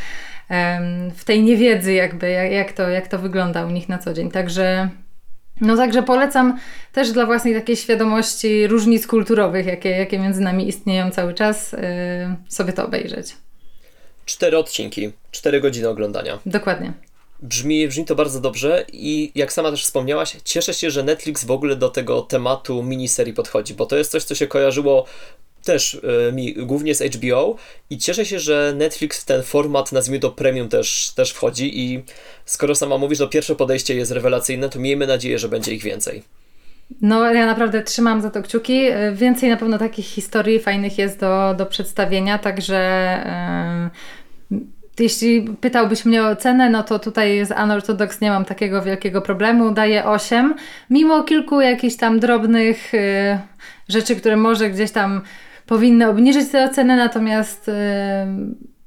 w 1.15 1.25
tej 1.25 1.43
niewiedzy 1.43 1.93
jakby, 1.93 2.31
jak, 2.31 2.73
to, 2.73 2.89
jak 2.89 3.09
to 3.09 3.19
wygląda 3.19 3.67
u 3.67 3.71
nich 3.71 3.89
na 3.89 3.99
co 3.99 4.15
dzień. 4.15 4.31
Także 4.31 4.89
no 5.61 5.77
także 5.77 6.03
polecam 6.03 6.59
też 6.93 7.13
dla 7.13 7.27
własnej 7.27 7.55
takiej 7.55 7.77
świadomości 7.77 8.67
różnic 8.67 9.07
kulturowych, 9.07 9.67
jakie, 9.67 9.91
jakie 9.91 10.19
między 10.19 10.41
nami 10.41 10.69
istnieją 10.69 11.11
cały 11.11 11.35
czas, 11.35 11.73
yy, 11.73 11.79
sobie 12.49 12.73
to 12.73 12.87
obejrzeć. 12.87 13.37
Cztery 14.25 14.59
odcinki, 14.59 15.13
cztery 15.31 15.61
godziny 15.61 15.89
oglądania. 15.89 16.39
Dokładnie. 16.47 16.93
Brzmi, 17.43 17.89
brzmi 17.89 18.05
to 18.05 18.15
bardzo 18.15 18.41
dobrze 18.41 18.85
i 18.93 19.33
jak 19.35 19.53
sama 19.53 19.71
też 19.71 19.85
wspomniałaś, 19.85 20.37
cieszę 20.45 20.75
się, 20.75 20.91
że 20.91 21.03
Netflix 21.03 21.45
w 21.45 21.51
ogóle 21.51 21.77
do 21.77 21.89
tego 21.89 22.23
tematu 22.23 22.83
miniserii 22.83 23.35
podchodzi, 23.35 23.75
bo 23.75 23.87
to 23.87 23.97
jest 23.97 24.11
coś, 24.11 24.25
co 24.25 24.35
się 24.35 24.47
kojarzyło 24.47 25.07
też 25.65 25.95
y, 25.95 26.33
mi 26.33 26.55
głównie 26.55 26.95
z 26.95 27.15
HBO 27.15 27.57
i 27.91 27.99
cieszę 27.99 28.25
się, 28.25 28.39
że 28.39 28.75
Netflix 28.77 29.23
w 29.23 29.25
ten 29.25 29.43
format, 29.43 29.93
nazwijmy 29.93 30.21
to 30.21 30.31
premium 30.31 30.69
też, 30.69 31.13
też 31.17 31.31
wchodzi 31.31 31.81
i 31.81 32.03
skoro 32.45 32.75
sama 32.75 32.99
mówisz, 32.99 33.19
że 33.19 33.29
pierwsze 33.29 33.57
podejście 33.57 33.95
jest 33.95 34.13
rewelacyjne, 34.13 34.69
to 34.69 34.79
miejmy 34.79 35.07
nadzieję, 35.07 35.39
że 35.39 35.49
będzie 35.49 35.75
ich 35.75 35.83
więcej. 35.83 36.23
No, 37.03 37.33
ja 37.33 37.47
naprawdę 37.47 37.83
trzymam 37.83 38.23
za 38.23 38.31
to 38.31 38.43
kciuki. 38.43 38.81
Więcej 39.13 39.51
na 39.51 39.57
pewno 39.57 39.79
takich 39.79 40.07
historii 40.07 40.61
fajnych 40.61 40.99
jest 40.99 41.21
do, 41.21 41.55
do 41.59 41.67
przedstawienia, 41.67 42.39
także 42.39 42.71
yy, 44.51 44.59
jeśli 44.99 45.43
pytałbyś 45.43 46.05
mnie 46.05 46.25
o 46.25 46.37
cenę, 46.37 46.71
no 46.71 46.83
to 46.83 46.99
tutaj 46.99 47.47
z 47.47 47.51
Unorthodox 47.65 48.21
nie 48.21 48.31
mam 48.31 48.45
takiego 48.45 48.83
wielkiego 48.83 49.23
problemu. 49.23 49.71
Daję 49.71 50.05
8, 50.05 50.55
mimo 50.91 51.23
kilku 51.23 51.61
jakichś 51.61 51.97
tam 51.97 52.21
drobnych 52.21 52.93
yy, 52.93 53.39
rzeczy, 53.89 54.17
które 54.17 54.37
może 54.37 54.71
gdzieś 54.71 54.91
tam 54.91 55.23
powinny 55.71 56.09
obniżyć 56.09 56.51
tę 56.53 56.65
ocenę, 56.65 56.97
natomiast 56.97 57.67
yy, 57.67 57.75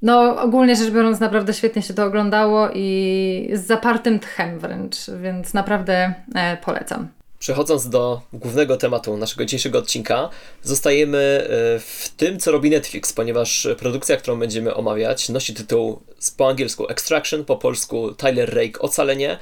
no, 0.01 0.41
ogólnie 0.41 0.75
rzecz 0.75 0.91
biorąc, 0.91 1.19
naprawdę 1.19 1.53
świetnie 1.53 1.81
się 1.81 1.93
to 1.93 2.05
oglądało 2.05 2.69
i 2.73 3.49
z 3.53 3.65
zapartym 3.65 4.19
tchem 4.19 4.59
wręcz, 4.59 4.95
więc 5.21 5.53
naprawdę 5.53 6.13
e, 6.35 6.57
polecam. 6.57 7.07
Przechodząc 7.39 7.89
do 7.89 8.21
głównego 8.33 8.77
tematu 8.77 9.17
naszego 9.17 9.45
dzisiejszego 9.45 9.79
odcinka, 9.79 10.29
zostajemy 10.61 11.17
e, 11.17 11.49
w 11.79 12.09
tym, 12.17 12.39
co 12.39 12.51
robi 12.51 12.69
Netflix, 12.69 13.13
ponieważ 13.13 13.67
produkcja, 13.77 14.17
którą 14.17 14.39
będziemy 14.39 14.75
omawiać, 14.75 15.29
nosi 15.29 15.53
tytuł 15.53 16.01
po 16.37 16.49
angielsku 16.49 16.87
Extraction, 16.87 17.45
po 17.45 17.57
polsku 17.57 18.13
Tyler 18.13 18.55
Rake 18.55 18.79
Ocalenie. 18.79 19.39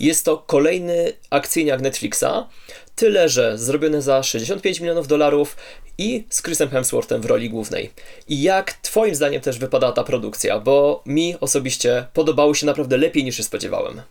Jest 0.00 0.24
to 0.24 0.38
kolejny 0.38 1.12
akcyjniak 1.30 1.80
Netflixa. 1.80 2.48
Tyle, 2.96 3.28
że 3.28 3.58
zrobione 3.58 4.02
za 4.02 4.22
65 4.22 4.80
milionów 4.80 5.08
dolarów 5.08 5.56
i 5.98 6.24
z 6.30 6.42
Chrisem 6.42 6.68
Hemsworthem 6.68 7.22
w 7.22 7.26
roli 7.26 7.50
głównej. 7.50 7.90
I 8.28 8.42
jak 8.42 8.72
Twoim 8.72 9.14
zdaniem 9.14 9.40
też 9.40 9.58
wypada 9.58 9.92
ta 9.92 10.04
produkcja? 10.04 10.60
Bo 10.60 11.02
mi 11.06 11.36
osobiście 11.40 12.06
podobało 12.12 12.54
się 12.54 12.66
naprawdę 12.66 12.96
lepiej 12.96 13.24
niż 13.24 13.36
się 13.36 13.42
spodziewałem. 13.42 14.02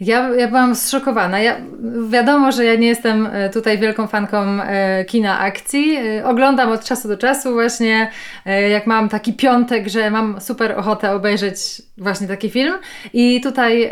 Ja, 0.00 0.28
ja 0.34 0.48
byłam 0.48 0.74
zszokowana. 0.74 1.40
Ja, 1.40 1.56
wiadomo, 2.08 2.52
że 2.52 2.64
ja 2.64 2.74
nie 2.74 2.86
jestem 2.86 3.28
e, 3.32 3.50
tutaj 3.50 3.78
wielką 3.78 4.06
fanką 4.06 4.62
e, 4.62 5.04
kina 5.04 5.38
akcji. 5.38 5.96
E, 5.96 6.26
oglądam 6.26 6.72
od 6.72 6.84
czasu 6.84 7.08
do 7.08 7.16
czasu 7.16 7.52
właśnie, 7.52 8.10
jak 8.70 8.86
mam 8.86 9.08
taki 9.08 9.32
piątek, 9.32 9.88
że 9.88 10.10
mam 10.10 10.40
super 10.40 10.78
ochotę 10.78 11.12
obejrzeć 11.12 11.82
właśnie 11.98 12.28
taki 12.28 12.50
film. 12.50 12.74
I 13.12 13.40
tutaj 13.40 13.90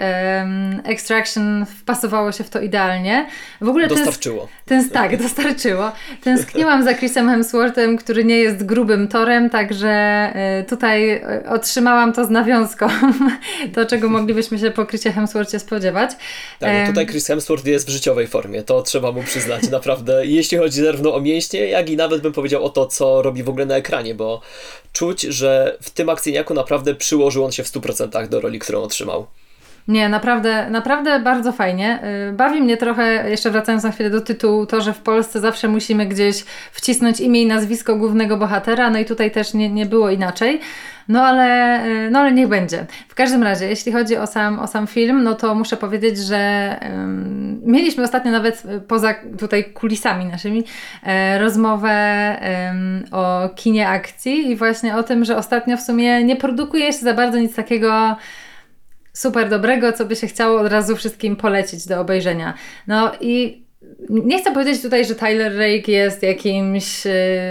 Extraction 0.85 1.67
wpasowało 1.67 2.33
się 2.33 2.45
w 2.45 2.51
to 2.51 2.61
idealnie. 2.61 3.27
W 3.61 3.69
ogóle 3.69 3.89
Dostarczyło. 3.89 4.49
ten, 4.65 4.91
tak, 4.91 5.17
dostarczyło. 5.23 5.93
Tęskniłam 6.23 6.85
za 6.85 6.95
Chrisem 6.95 7.29
Hemsworthem, 7.29 7.97
który 7.97 8.25
nie 8.25 8.37
jest 8.37 8.67
grubym 8.67 9.09
torem, 9.09 9.51
także 9.51 10.33
tutaj 10.69 11.23
otrzymałam 11.49 12.13
to 12.13 12.25
z 12.25 12.31
nawiązką. 12.31 12.87
To, 13.75 13.87
czego 13.87 14.09
moglibyśmy 14.09 14.59
się 14.59 14.71
po 14.71 14.87
Chrisie 14.87 15.13
Hemsworthie 15.13 15.59
spodziewać. 15.59 16.02
Tak, 16.59 16.71
Em, 16.71 16.87
tutaj 16.87 17.07
Chris 17.07 17.27
Hemsworth 17.27 17.67
jest 17.67 17.87
w 17.87 17.91
życiowej 17.91 18.27
formie, 18.27 18.63
to 18.63 18.83
trzeba 18.83 19.13
mu 19.13 19.23
przyznać, 19.23 19.69
naprawdę. 19.71 20.27
Jeśli 20.27 20.59
chodzi 20.59 20.83
zarówno 20.83 21.15
o 21.15 21.21
mięśnie, 21.21 21.67
jak 21.67 21.91
i 21.91 21.97
nawet 21.97 22.23
bym 22.23 22.33
powiedział 22.33 22.65
o 22.65 22.71
to, 22.71 22.87
co 22.87 23.23
robi 23.23 23.43
w 23.43 23.49
ogóle 23.49 23.67
na 23.67 23.77
ekranie, 23.77 24.15
bo 24.15 24.41
czuć, 24.93 25.23
że 25.23 25.79
w 25.83 25.91
tym 25.91 26.09
akcyjniaku 26.09 26.55
naprawdę 26.55 26.95
przyłożył 26.95 27.45
on 27.45 27.53
się 27.53 27.65
w 27.65 27.67
100% 27.67 28.29
do 28.29 28.41
roli, 28.41 28.59
którą 28.59 28.83
otrzymał. 28.83 29.27
Nie, 29.89 30.09
naprawdę, 30.09 30.71
naprawdę 30.71 31.21
bardzo 31.21 31.53
fajnie. 31.53 31.99
Y, 32.31 32.33
Bawi 32.33 32.63
mnie 32.63 32.77
trochę, 32.77 33.31
jeszcze 33.31 33.51
wracając 33.51 33.85
na 33.85 33.91
chwilę 33.91 34.11
do 34.11 34.21
tytułu, 34.21 34.67
to, 34.67 34.81
że 34.81 34.93
w 34.93 34.99
Polsce 34.99 35.41
zawsze 35.41 35.69
musimy 35.69 36.07
gdzieś 36.07 36.45
wcisnąć 36.73 37.21
imię 37.21 37.43
i 37.43 37.47
nazwisko 37.47 37.97
głównego 37.97 38.37
bohatera, 38.37 38.91
no 38.91 38.99
i 38.99 39.05
tutaj 39.05 39.31
też 39.31 39.55
nie, 39.55 39.71
nie 39.71 39.87
było 39.87 40.11
inaczej. 40.11 40.61
No 41.09 41.23
ale, 41.23 41.81
y, 41.87 42.11
no 42.11 42.19
ale 42.19 42.33
niech 42.33 42.49
będzie. 42.49 42.87
W 43.09 43.15
każdym 43.15 43.43
razie, 43.43 43.67
jeśli 43.67 43.93
chodzi 43.93 44.17
o 44.17 44.27
sam, 44.27 44.59
o 44.59 44.67
sam 44.67 44.87
film, 44.87 45.23
no 45.23 45.35
to 45.35 45.55
muszę 45.55 45.77
powiedzieć, 45.77 46.19
że 46.19 46.77
ym, 46.83 47.61
mieliśmy 47.65 48.05
ostatnio 48.05 48.33
nawet 48.33 48.65
y, 48.65 48.81
poza 48.81 49.15
tutaj 49.39 49.65
kulisami 49.65 50.25
naszymi 50.25 50.65
e, 51.03 51.39
rozmowę 51.39 52.37
ym, 52.71 53.05
o 53.11 53.49
kinie 53.57 53.89
akcji 53.89 54.51
i 54.51 54.57
właśnie 54.57 54.97
o 54.97 55.03
tym, 55.03 55.25
że 55.25 55.37
ostatnio 55.37 55.77
w 55.77 55.83
sumie 55.83 56.25
nie 56.25 56.37
produkuje 56.37 56.93
się 56.93 56.99
za 56.99 57.15
bardzo 57.15 57.39
nic 57.39 57.55
takiego 57.55 58.17
super 59.13 59.49
dobrego, 59.49 59.93
co 59.93 60.05
by 60.05 60.17
się 60.17 60.27
chciało 60.27 60.61
od 60.61 60.73
razu 60.73 60.97
wszystkim 60.97 61.37
polecić 61.37 61.87
do 61.87 62.01
obejrzenia. 62.01 62.55
No 62.87 63.13
i 63.21 63.63
nie 64.09 64.39
chcę 64.39 64.53
powiedzieć 64.53 64.83
tutaj, 64.83 65.05
że 65.05 65.15
Tyler 65.15 65.53
Rake 65.59 65.93
jest 65.93 66.23
jakimś 66.23 67.07
y, 67.07 67.11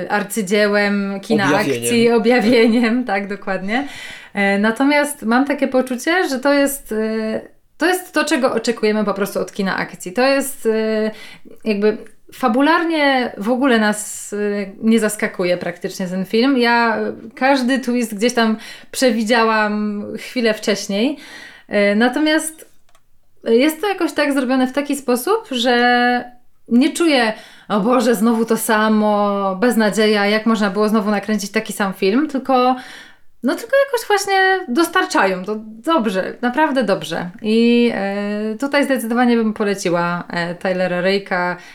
arcydziełem 0.10 1.20
kina 1.22 1.46
Objawieniem. 1.46 1.84
akcji, 1.84 2.12
objawieniem, 2.12 3.04
tak 3.14 3.28
dokładnie. 3.28 3.88
E, 4.34 4.60
natomiast 4.60 5.24
mam 5.24 5.46
takie 5.46 5.68
poczucie, 5.68 6.30
że 6.30 6.40
to 6.40 6.54
jest. 6.54 6.92
y, 6.92 7.42
to 7.78 7.86
jest 7.86 8.14
to, 8.14 8.26
czego 8.26 8.54
oczekujemy 8.54 9.06
po 9.06 9.14
prostu 9.14 9.40
od 9.40 9.54
kina 9.54 9.78
akcji. 9.78 10.14
To 10.14 10.28
jest 10.28 10.66
y, 10.66 11.12
jakby 11.66 11.98
fabularnie 12.34 13.32
w 13.38 13.50
ogóle 13.50 13.80
nas 13.80 14.36
nie 14.82 15.00
zaskakuje 15.00 15.58
praktycznie 15.58 16.08
ten 16.08 16.26
film. 16.26 16.58
Ja 16.58 16.98
każdy 17.36 17.80
twist 17.80 18.16
gdzieś 18.16 18.34
tam 18.34 18.58
przewidziałam 18.92 20.06
chwilę 20.18 20.54
wcześniej. 20.54 21.18
Y, 21.74 21.96
Natomiast 21.96 22.72
jest 23.44 23.82
to 23.82 23.88
jakoś 23.88 24.14
tak 24.14 24.34
zrobione 24.34 24.68
w 24.68 24.74
taki 24.74 24.96
sposób, 24.96 25.48
że 25.52 26.42
nie 26.68 26.94
czuję, 26.94 27.34
o 27.70 27.80
Boże, 27.80 28.16
znowu 28.16 28.46
to 28.46 28.58
samo, 28.58 29.56
beznadzieja, 29.56 30.26
jak 30.26 30.46
można 30.46 30.70
było 30.70 30.90
znowu 30.90 31.12
nakręcić 31.12 31.52
taki 31.52 31.74
sam 31.74 31.94
film, 31.94 32.28
tylko 32.28 32.76
no 33.44 33.56
tylko 33.56 33.76
jakoś 33.86 34.08
właśnie 34.08 34.60
dostarczają 34.68 35.46
to 35.46 35.56
dobrze, 35.66 36.34
naprawdę 36.42 36.84
dobrze. 36.84 37.30
I 37.42 37.92
e, 37.94 38.56
tutaj 38.60 38.86
zdecydowanie 38.86 39.36
bym 39.36 39.54
poleciła 39.54 40.24
e, 40.30 40.56
Tylera 40.56 41.02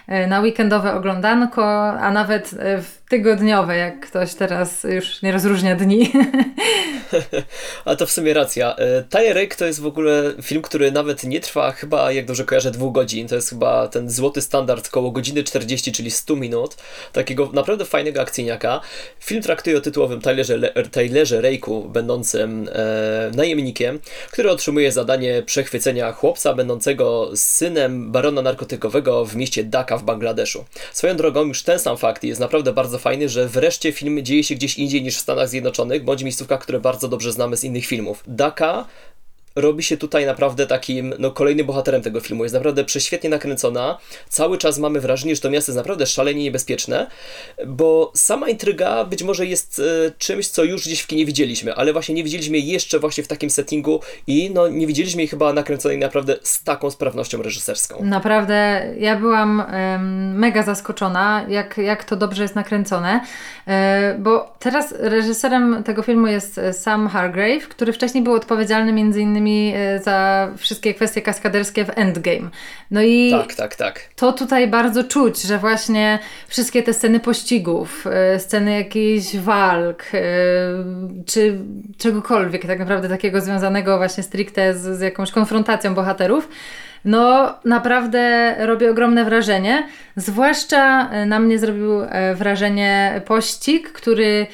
e, 0.07 0.27
na 0.27 0.41
weekendowe 0.41 0.95
oglądanko, 0.95 1.89
a 1.89 2.11
nawet 2.11 2.55
e, 2.59 2.83
w 2.83 3.05
tygodniowe, 3.09 3.77
jak 3.77 4.07
ktoś 4.07 4.35
teraz 4.35 4.85
już 4.85 5.23
nie 5.23 5.33
rozróżnia 5.33 5.77
dni. 5.77 6.13
Ale 7.85 7.97
to 7.97 8.07
w 8.07 8.11
sumie 8.11 8.35
racja. 8.35 8.77
E, 8.77 9.35
Rake 9.35 9.57
to 9.57 9.67
jest 9.67 9.81
w 9.81 9.87
ogóle 9.87 10.33
film, 10.43 10.63
który 10.63 10.93
nawet 10.93 11.25
nie 11.25 11.41
trwa 11.41 11.73
chyba, 11.73 12.13
jak 12.13 12.27
dobrze 12.27 12.45
kojarzę, 12.45 12.71
dwóch 12.71 12.93
godzin. 12.93 13.29
To 13.29 13.35
jest 13.35 13.51
chyba 13.51 13.89
ten 13.89 14.11
złoty 14.11 14.43
standard 14.43 14.89
koło 14.89 15.11
godziny 15.11 15.45
40, 15.45 15.93
czyli 15.93 16.11
100 16.11 16.37
minut. 16.37 16.77
Takiego 17.13 17.51
naprawdę 17.53 17.85
fajnego 17.85 18.21
akcyjniaka. 18.21 18.81
Film 19.21 19.43
traktuje 19.43 19.77
o 19.77 19.81
tytułowym 19.81 20.21
Tylerze, 20.21 20.57
Le- 20.57 20.73
Rake'u, 21.43 21.89
będącym 21.89 22.69
e, 22.73 23.31
najemnikiem, 23.37 24.01
który 24.31 24.51
otrzymuje 24.51 24.93
zadanie 24.93 25.43
przechwycenia 25.43 26.13
chłopca 26.13 26.55
będącego 26.55 27.31
synem 27.35 28.13
barona 28.13 28.43
narkotykowego 28.43 29.25
w 29.25 29.37
mieście 29.37 29.65
Dhaka 29.65 29.99
w 29.99 30.03
Bangladeszu. 30.03 30.65
Swoją 30.93 31.17
drogą, 31.17 31.45
już 31.45 31.63
ten 31.63 31.79
sam 31.79 31.97
fakt 31.97 32.25
jest 32.25 32.41
naprawdę 32.41 32.73
bardzo 32.73 32.96
fajny, 32.99 33.29
że 33.29 33.49
wreszcie 33.49 33.93
film 33.93 34.25
dzieje 34.25 34.45
się 34.45 34.55
gdzieś 34.55 34.79
indziej 34.79 35.03
niż 35.03 35.17
w 35.17 35.21
Stanach 35.21 35.49
Zjednoczonych, 35.49 36.05
bądź 36.05 36.23
miejscówkach, 36.23 36.61
które 36.61 36.81
bardzo 36.81 37.09
dobrze 37.09 37.33
znamy 37.33 37.57
z 37.57 37.65
innych 37.65 37.87
filmów. 37.87 38.25
Dhaka 38.27 38.87
robi 39.57 39.83
się 39.83 39.97
tutaj 39.97 40.27
naprawdę 40.27 40.67
takim 40.67 41.15
no, 41.19 41.31
kolejnym 41.31 41.67
bohaterem 41.67 42.03
tego 42.03 42.21
filmu. 42.21 42.43
Jest 42.43 42.55
naprawdę 42.55 42.85
prześwietnie 42.85 43.31
nakręcona. 43.31 43.99
Cały 44.29 44.59
czas 44.59 44.79
mamy 44.79 45.01
wrażenie, 45.01 45.35
że 45.35 45.41
to 45.41 45.51
miasto 45.51 45.73
jest 45.73 45.77
naprawdę 45.77 46.07
szalenie 46.07 46.43
niebezpieczne, 46.43 47.07
bo 47.67 48.13
sama 48.15 48.49
intryga 48.49 49.05
być 49.05 49.23
może 49.23 49.47
jest 49.47 49.79
e, 49.79 50.11
czymś, 50.19 50.49
co 50.49 50.65
już 50.65 50.85
gdzieś 50.85 51.01
w 51.01 51.07
kinie 51.07 51.27
widzieliśmy, 51.27 51.75
ale 51.75 51.93
właśnie 51.93 52.15
nie 52.15 52.25
widzieliśmy 52.25 52.59
jej 52.59 52.67
jeszcze 52.67 52.99
właśnie 52.99 53.25
w 53.25 53.29
takim 53.29 53.51
settingu 53.51 54.01
i 54.27 54.51
no, 54.55 54.69
nie 54.69 54.87
widzieliśmy 54.87 55.23
jej 55.23 55.29
chyba 55.29 55.53
nakręconej 55.53 55.99
naprawdę 55.99 56.37
z 56.43 56.65
taką 56.65 56.91
sprawnością 56.91 57.43
reżyserską. 57.43 58.05
Naprawdę, 58.05 58.87
ja 58.99 59.17
byłam 59.17 59.63
mega 60.35 60.63
zaskoczona, 60.63 61.47
jak, 61.49 61.79
jak 61.79 62.05
to 62.05 62.17
dobrze 62.17 62.43
jest 62.43 62.55
nakręcone, 62.55 63.21
e, 63.67 64.17
bo 64.19 64.55
teraz 64.59 64.95
reżyserem 64.99 65.83
tego 65.85 66.03
filmu 66.03 66.27
jest 66.27 66.59
e, 66.59 66.73
Sam 66.73 67.09
Hargrave, 67.09 67.69
który 67.69 67.93
wcześniej 67.93 68.25
był 68.25 68.33
odpowiedzialny 68.33 68.93
między 68.93 69.21
innymi 69.21 69.46
e, 69.55 69.99
za 69.99 70.49
wszystkie 70.57 70.95
kwestie 70.95 71.23
kaskaderskie 71.23 71.85
w 71.85 71.99
Endgame. 71.99 72.51
No 72.91 73.03
i 73.03 73.31
Tak, 73.31 73.55
tak, 73.55 73.77
tak. 73.77 74.01
to 74.17 74.33
tutaj 74.33 74.69
bardzo 74.69 75.05
czuć, 75.05 75.43
że 75.43 75.59
właśnie 75.59 76.19
wszystkie 76.49 76.83
te 76.83 76.95
sceny 76.95 77.21
pościgów, 77.21 78.07
e, 78.07 78.41
sceny 78.41 78.73
jakichś 78.73 79.37
walk, 79.37 80.05
e, 80.15 80.19
czy 81.27 81.59
czegokolwiek 81.99 82.67
tak 82.67 82.79
naprawdę 82.79 83.09
takiego 83.09 83.41
związanego 83.41 83.97
właśnie 83.97 84.23
stricte 84.23 84.75
z, 84.75 84.99
z 84.99 85.01
jakąś 85.01 85.31
konfrontacją 85.31 85.95
bohaterów, 85.95 86.49
no 87.05 87.55
naprawdę 87.65 88.55
robi 88.67 88.89
ogromne 88.89 89.25
wrażenie. 89.25 89.89
Zwłaszcza 90.17 91.11
na 91.27 91.39
mnie 91.39 91.59
zrobił 91.59 91.91
wrażenie 92.35 93.23
pościg, 93.27 93.93
który 93.93 94.47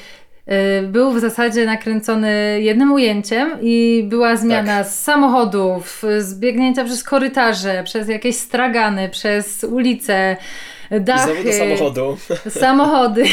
był 0.83 1.11
w 1.11 1.19
zasadzie 1.19 1.65
nakręcony 1.65 2.61
jednym 2.61 2.91
ujęciem 2.91 3.51
i 3.61 4.05
była 4.09 4.35
zmiana 4.35 4.83
z 4.83 5.03
samochodów, 5.03 6.03
z 6.19 6.39
biegnięcia 6.39 6.85
przez 6.85 7.03
korytarze, 7.03 7.83
przez 7.83 8.09
jakieś 8.09 8.35
stragany, 8.35 9.09
przez 9.09 9.63
ulice, 9.63 10.37
I 10.91 11.01
dachy, 11.01 11.43
do 11.43 11.51
samochodu. 11.53 12.17
samochody. 12.61 13.23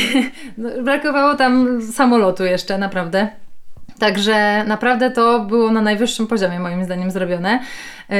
No, 0.59 0.71
brakowało 0.83 1.35
tam 1.35 1.83
samolotu 1.83 2.45
jeszcze, 2.45 2.79
naprawdę. 2.79 3.29
Także 3.99 4.65
naprawdę 4.67 5.11
to 5.11 5.41
było 5.41 5.71
na 5.71 5.83
najwyższym 5.83 6.27
poziomie, 6.27 6.61
moim 6.61 6.85
zdaniem, 6.85 7.11
zrobione. 7.11 7.61
Yy, 8.09 8.17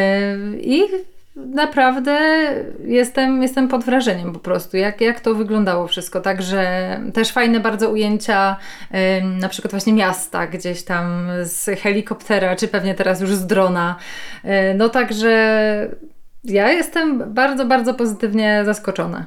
I 0.61 0.83
naprawdę 1.47 2.19
jestem, 2.85 3.43
jestem 3.43 3.69
pod 3.69 3.85
wrażeniem 3.85 4.33
po 4.33 4.39
prostu, 4.39 4.77
jak, 4.77 5.01
jak 5.01 5.21
to 5.21 5.35
wyglądało 5.35 5.87
wszystko. 5.87 6.21
Także 6.21 7.01
też 7.15 7.31
fajne 7.31 7.61
bardzo 7.61 7.91
ujęcia, 7.91 8.57
na 9.23 9.49
przykład 9.49 9.71
właśnie 9.71 9.93
miasta 9.93 10.47
gdzieś 10.47 10.83
tam 10.83 11.29
z 11.43 11.81
helikoptera, 11.81 12.57
czy 12.57 12.69
pewnie 12.69 12.95
teraz 12.95 13.21
już 13.21 13.35
z 13.35 13.47
drona. 13.47 13.97
Yy, 14.45 14.51
no 14.77 14.89
także 14.89 15.31
ja 16.45 16.71
jestem 16.73 17.35
bardzo, 17.35 17.67
bardzo 17.67 17.95
pozytywnie 17.95 18.63
zaskoczona. 18.65 19.27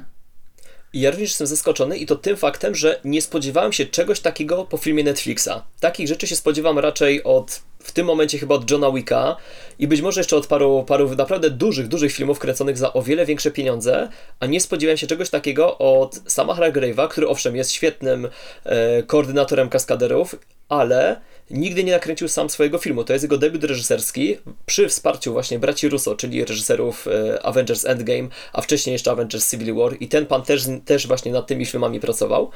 Ja 0.92 1.10
również 1.10 1.30
jestem 1.30 1.46
zaskoczony 1.46 1.96
i 1.96 2.06
to 2.06 2.16
tym 2.16 2.36
faktem, 2.36 2.74
że 2.74 3.00
nie 3.04 3.22
spodziewałem 3.22 3.72
się 3.72 3.86
czegoś 3.86 4.20
takiego 4.20 4.64
po 4.64 4.76
filmie 4.76 5.04
Netflixa. 5.04 5.48
Takich 5.80 6.08
rzeczy 6.08 6.26
się 6.26 6.36
spodziewam 6.36 6.78
raczej 6.78 7.24
od, 7.24 7.62
w 7.84 7.92
tym 7.92 8.06
momencie 8.06 8.38
chyba 8.38 8.54
od 8.54 8.70
Johna 8.70 8.92
Wicka 8.92 9.36
i 9.78 9.88
być 9.88 10.00
może 10.00 10.20
jeszcze 10.20 10.36
od 10.36 10.46
paru, 10.46 10.84
paru 10.86 11.14
naprawdę 11.14 11.50
dużych, 11.50 11.88
dużych 11.88 12.12
filmów 12.12 12.38
kręconych 12.38 12.78
za 12.78 12.92
o 12.92 13.02
wiele 13.02 13.26
większe 13.26 13.50
pieniądze, 13.50 14.08
a 14.40 14.46
nie 14.46 14.60
spodziewałem 14.60 14.98
się 14.98 15.06
czegoś 15.06 15.30
takiego 15.30 15.78
od 15.78 16.20
sama 16.26 16.54
Hargrave'a, 16.54 17.08
który 17.08 17.28
owszem 17.28 17.56
jest 17.56 17.72
świetnym 17.72 18.28
e, 18.64 19.02
koordynatorem 19.02 19.68
kaskaderów, 19.68 20.36
ale 20.68 21.20
nigdy 21.50 21.84
nie 21.84 21.92
nakręcił 21.92 22.28
sam 22.28 22.50
swojego 22.50 22.78
filmu. 22.78 23.04
To 23.04 23.12
jest 23.12 23.22
jego 23.22 23.38
debiut 23.38 23.64
reżyserski 23.64 24.36
przy 24.66 24.88
wsparciu 24.88 25.32
właśnie 25.32 25.58
braci 25.58 25.88
Russo, 25.88 26.16
czyli 26.16 26.44
reżyserów 26.44 27.08
e, 27.08 27.46
Avengers 27.46 27.84
Endgame, 27.84 28.28
a 28.52 28.60
wcześniej 28.60 28.92
jeszcze 28.92 29.10
Avengers 29.10 29.50
Civil 29.50 29.74
War 29.74 29.96
i 30.00 30.08
ten 30.08 30.26
pan 30.26 30.42
też, 30.42 30.62
też 30.84 31.06
właśnie 31.06 31.32
nad 31.32 31.46
tymi 31.46 31.66
filmami 31.66 32.00
pracował. 32.00 32.50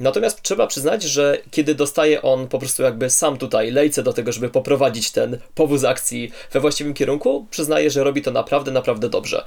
Natomiast 0.00 0.42
trzeba 0.42 0.66
przyznać, 0.66 1.02
że 1.02 1.38
kiedy 1.50 1.74
dostaje 1.74 2.22
on 2.22 2.48
po 2.48 2.58
prostu 2.58 2.82
jakby 2.82 3.10
sam 3.10 3.38
tutaj 3.38 3.70
lejce 3.70 4.02
do 4.02 4.12
tego, 4.12 4.32
żeby 4.32 4.48
poprowadzić 4.48 5.10
ten 5.10 5.38
powóz 5.54 5.84
akcji 5.84 6.32
we 6.52 6.60
właściwym 6.60 6.94
kierunku, 6.94 7.46
przyznaje, 7.50 7.90
że 7.90 8.04
robi 8.04 8.22
to 8.22 8.30
naprawdę, 8.30 8.70
naprawdę 8.70 9.08
dobrze. 9.08 9.44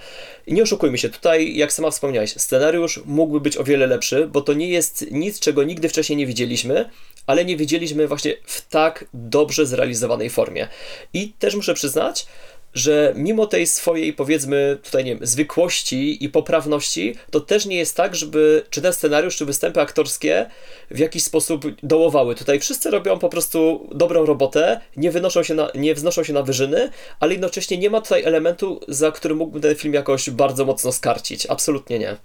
I 0.48 0.54
nie 0.54 0.64
oszukujmy 0.64 0.98
się, 0.98 1.10
tutaj, 1.10 1.56
jak 1.56 1.74
sama 1.74 1.92
wspomniałeś, 1.92 2.34
scenariusz 2.38 3.02
mógłby 3.06 3.42
być 3.42 3.58
o 3.58 3.64
wiele 3.64 3.88
lepszy, 3.88 4.28
bo 4.28 4.42
to 4.42 4.54
nie 4.54 4.70
jest 4.70 5.06
nic, 5.12 5.40
czego 5.40 5.64
nigdy 5.64 5.90
wcześniej 5.90 6.18
nie 6.18 6.26
widzieliśmy, 6.26 6.90
ale 7.28 7.46
nie 7.46 7.58
widzieliśmy 7.58 8.08
właśnie 8.08 8.36
w 8.46 8.70
tak 8.70 9.06
dobrze 9.14 9.66
zrealizowanej 9.66 10.30
formie. 10.30 10.68
I 11.14 11.34
też 11.40 11.56
muszę 11.56 11.74
przyznać, 11.74 12.26
że 12.74 13.13
mimo 13.15 13.46
tej 13.48 13.68
swojej, 13.68 14.13
powiedzmy, 14.13 14.77
tutaj 14.84 15.03
nie 15.03 15.15
wiem, 15.15 15.27
zwykłości 15.27 16.24
i 16.24 16.30
poprawności, 16.30 17.15
to 17.32 17.39
też 17.39 17.65
nie 17.65 17.77
jest 17.77 17.98
tak, 17.98 18.15
żeby 18.15 18.63
czy 18.70 18.82
ten 18.82 18.94
scenariusz, 18.94 19.36
czy 19.36 19.46
występy 19.46 19.82
aktorskie 19.82 20.46
w 20.92 21.00
jakiś 21.00 21.24
sposób 21.24 21.65
dołowały. 21.84 22.36
Tutaj 22.36 22.60
wszyscy 22.60 22.92
robią 22.92 23.20
po 23.20 23.30
prostu 23.30 23.89
dobrą 23.96 24.25
robotę, 24.25 24.82
nie, 24.98 25.12
wynoszą 25.12 25.44
się 25.44 25.53
na, 25.53 25.72
nie 25.75 25.96
wznoszą 25.96 26.24
się 26.24 26.34
na 26.34 26.42
wyżyny, 26.42 26.89
ale 27.20 27.32
jednocześnie 27.32 27.77
nie 27.77 27.89
ma 27.89 28.01
tutaj 28.01 28.24
elementu, 28.24 28.80
za 28.88 29.12
który 29.12 29.36
mógłbym 29.36 29.62
ten 29.62 29.75
film 29.75 29.94
jakoś 29.94 30.30
bardzo 30.30 30.65
mocno 30.65 30.92
skarcić. 30.92 31.46
Absolutnie 31.46 32.00
nie. 32.00 32.18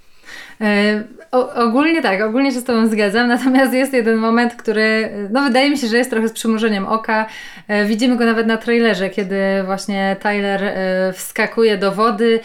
E, 0.61 1.03
o, 1.33 1.55
ogólnie 1.55 2.03
tak, 2.03 2.23
ogólnie 2.23 2.53
się 2.53 2.61
z 2.61 2.65
Tobą 2.65 2.87
zgadzam, 2.87 3.29
natomiast 3.39 3.73
jest 3.73 3.93
jeden 3.93 4.17
moment, 4.17 4.55
który, 4.55 5.11
no 5.31 5.43
wydaje 5.43 5.71
mi 5.71 5.79
się, 5.79 5.87
że 5.87 5.99
jest 5.99 6.11
trochę 6.11 6.29
z 6.29 6.33
przymrużeniem 6.33 6.87
oka. 6.87 7.27
E, 7.69 7.85
widzimy 7.85 8.17
go 8.17 8.25
nawet 8.25 8.47
na 8.47 8.57
trailerze, 8.57 9.11
kiedy 9.11 9.37
właśnie 9.65 10.17
Tyler 10.23 10.65
e, 10.65 11.13
wskakuje 11.13 11.79
do 11.79 11.93
wody 11.93 12.41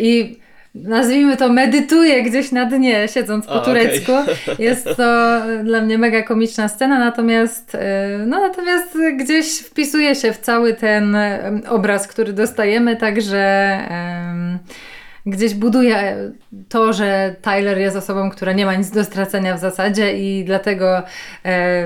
i 0.00 0.38
nazwijmy 0.74 1.36
to, 1.36 1.48
medytuje 1.48 2.22
gdzieś 2.22 2.52
na 2.52 2.64
dnie, 2.64 3.08
siedząc 3.08 3.46
po 3.46 3.62
A, 3.62 3.64
turecku. 3.64 4.12
Okay. 4.12 4.34
Jest 4.58 4.84
to 4.96 5.40
dla 5.64 5.80
mnie 5.80 5.98
mega 5.98 6.22
komiczna 6.22 6.68
scena, 6.68 6.98
natomiast, 6.98 7.76
no, 8.26 8.40
natomiast 8.40 8.98
gdzieś 9.16 9.58
wpisuje 9.58 10.14
się 10.14 10.32
w 10.32 10.38
cały 10.38 10.74
ten 10.74 11.16
obraz, 11.68 12.08
który 12.08 12.32
dostajemy, 12.32 12.96
także. 12.96 13.78
Um, 13.90 14.58
gdzieś 15.26 15.54
buduje 15.54 16.16
to, 16.68 16.92
że 16.92 17.36
Tyler 17.42 17.78
jest 17.78 17.96
osobą, 17.96 18.30
która 18.30 18.52
nie 18.52 18.66
ma 18.66 18.74
nic 18.74 18.90
do 18.90 19.04
stracenia 19.04 19.54
w 19.56 19.58
zasadzie 19.60 20.18
i 20.18 20.44
dlatego 20.44 21.02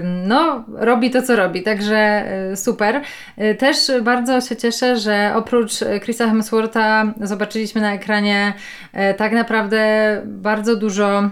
no, 0.03 0.65
robi 0.75 1.11
to, 1.11 1.23
co 1.23 1.37
robi. 1.37 1.63
Także 1.63 1.97
e, 1.97 2.57
super. 2.57 3.01
E, 3.37 3.55
też 3.55 3.91
bardzo 4.03 4.41
się 4.41 4.57
cieszę, 4.57 4.97
że 4.97 5.33
oprócz 5.37 5.73
Chrisa 6.03 6.27
Hemswortha 6.27 7.13
zobaczyliśmy 7.21 7.81
na 7.81 7.95
ekranie 7.95 8.53
e, 8.93 9.15
tak 9.15 9.33
naprawdę 9.33 10.23
bardzo 10.27 10.77
dużo 10.77 11.31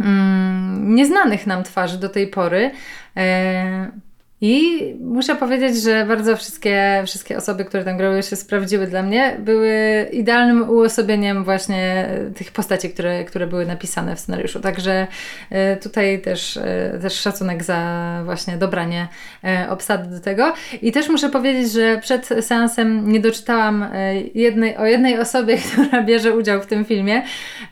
mm, 0.00 0.94
nieznanych 0.94 1.46
nam 1.46 1.64
twarzy 1.64 1.98
do 1.98 2.08
tej 2.08 2.26
pory. 2.26 2.70
I 4.40 4.80
muszę 5.00 5.36
powiedzieć, 5.36 5.82
że 5.82 6.06
bardzo 6.06 6.36
wszystkie, 6.36 7.02
wszystkie 7.06 7.36
osoby, 7.36 7.64
które 7.64 7.84
tam 7.84 7.96
grały, 7.96 8.22
się 8.22 8.36
sprawdziły 8.36 8.86
dla 8.86 9.02
mnie. 9.02 9.36
Były 9.38 9.70
idealnym 10.12 10.70
uosobieniem 10.70 11.44
właśnie 11.44 12.08
tych 12.34 12.52
postaci, 12.52 12.90
które, 12.90 13.24
które 13.24 13.46
były 13.46 13.66
napisane 13.66 14.16
w 14.16 14.20
scenariuszu. 14.20 14.60
Także 14.60 15.06
e, 15.50 15.76
tutaj 15.76 16.20
też, 16.20 16.56
e, 16.56 16.98
też 17.02 17.12
szacunek 17.12 17.64
za 17.64 18.20
właśnie 18.24 18.56
dobranie 18.56 19.08
e, 19.44 19.66
obsady 19.70 20.10
do 20.10 20.20
tego. 20.20 20.52
I 20.82 20.92
też 20.92 21.08
muszę 21.08 21.28
powiedzieć, 21.28 21.72
że 21.72 21.98
przed 22.02 22.28
seansem 22.40 23.12
nie 23.12 23.20
doczytałam 23.20 23.86
jednej, 24.34 24.76
o 24.76 24.86
jednej 24.86 25.18
osobie, 25.18 25.58
która 25.72 26.02
bierze 26.02 26.36
udział 26.36 26.62
w 26.62 26.66
tym 26.66 26.84
filmie. 26.84 27.22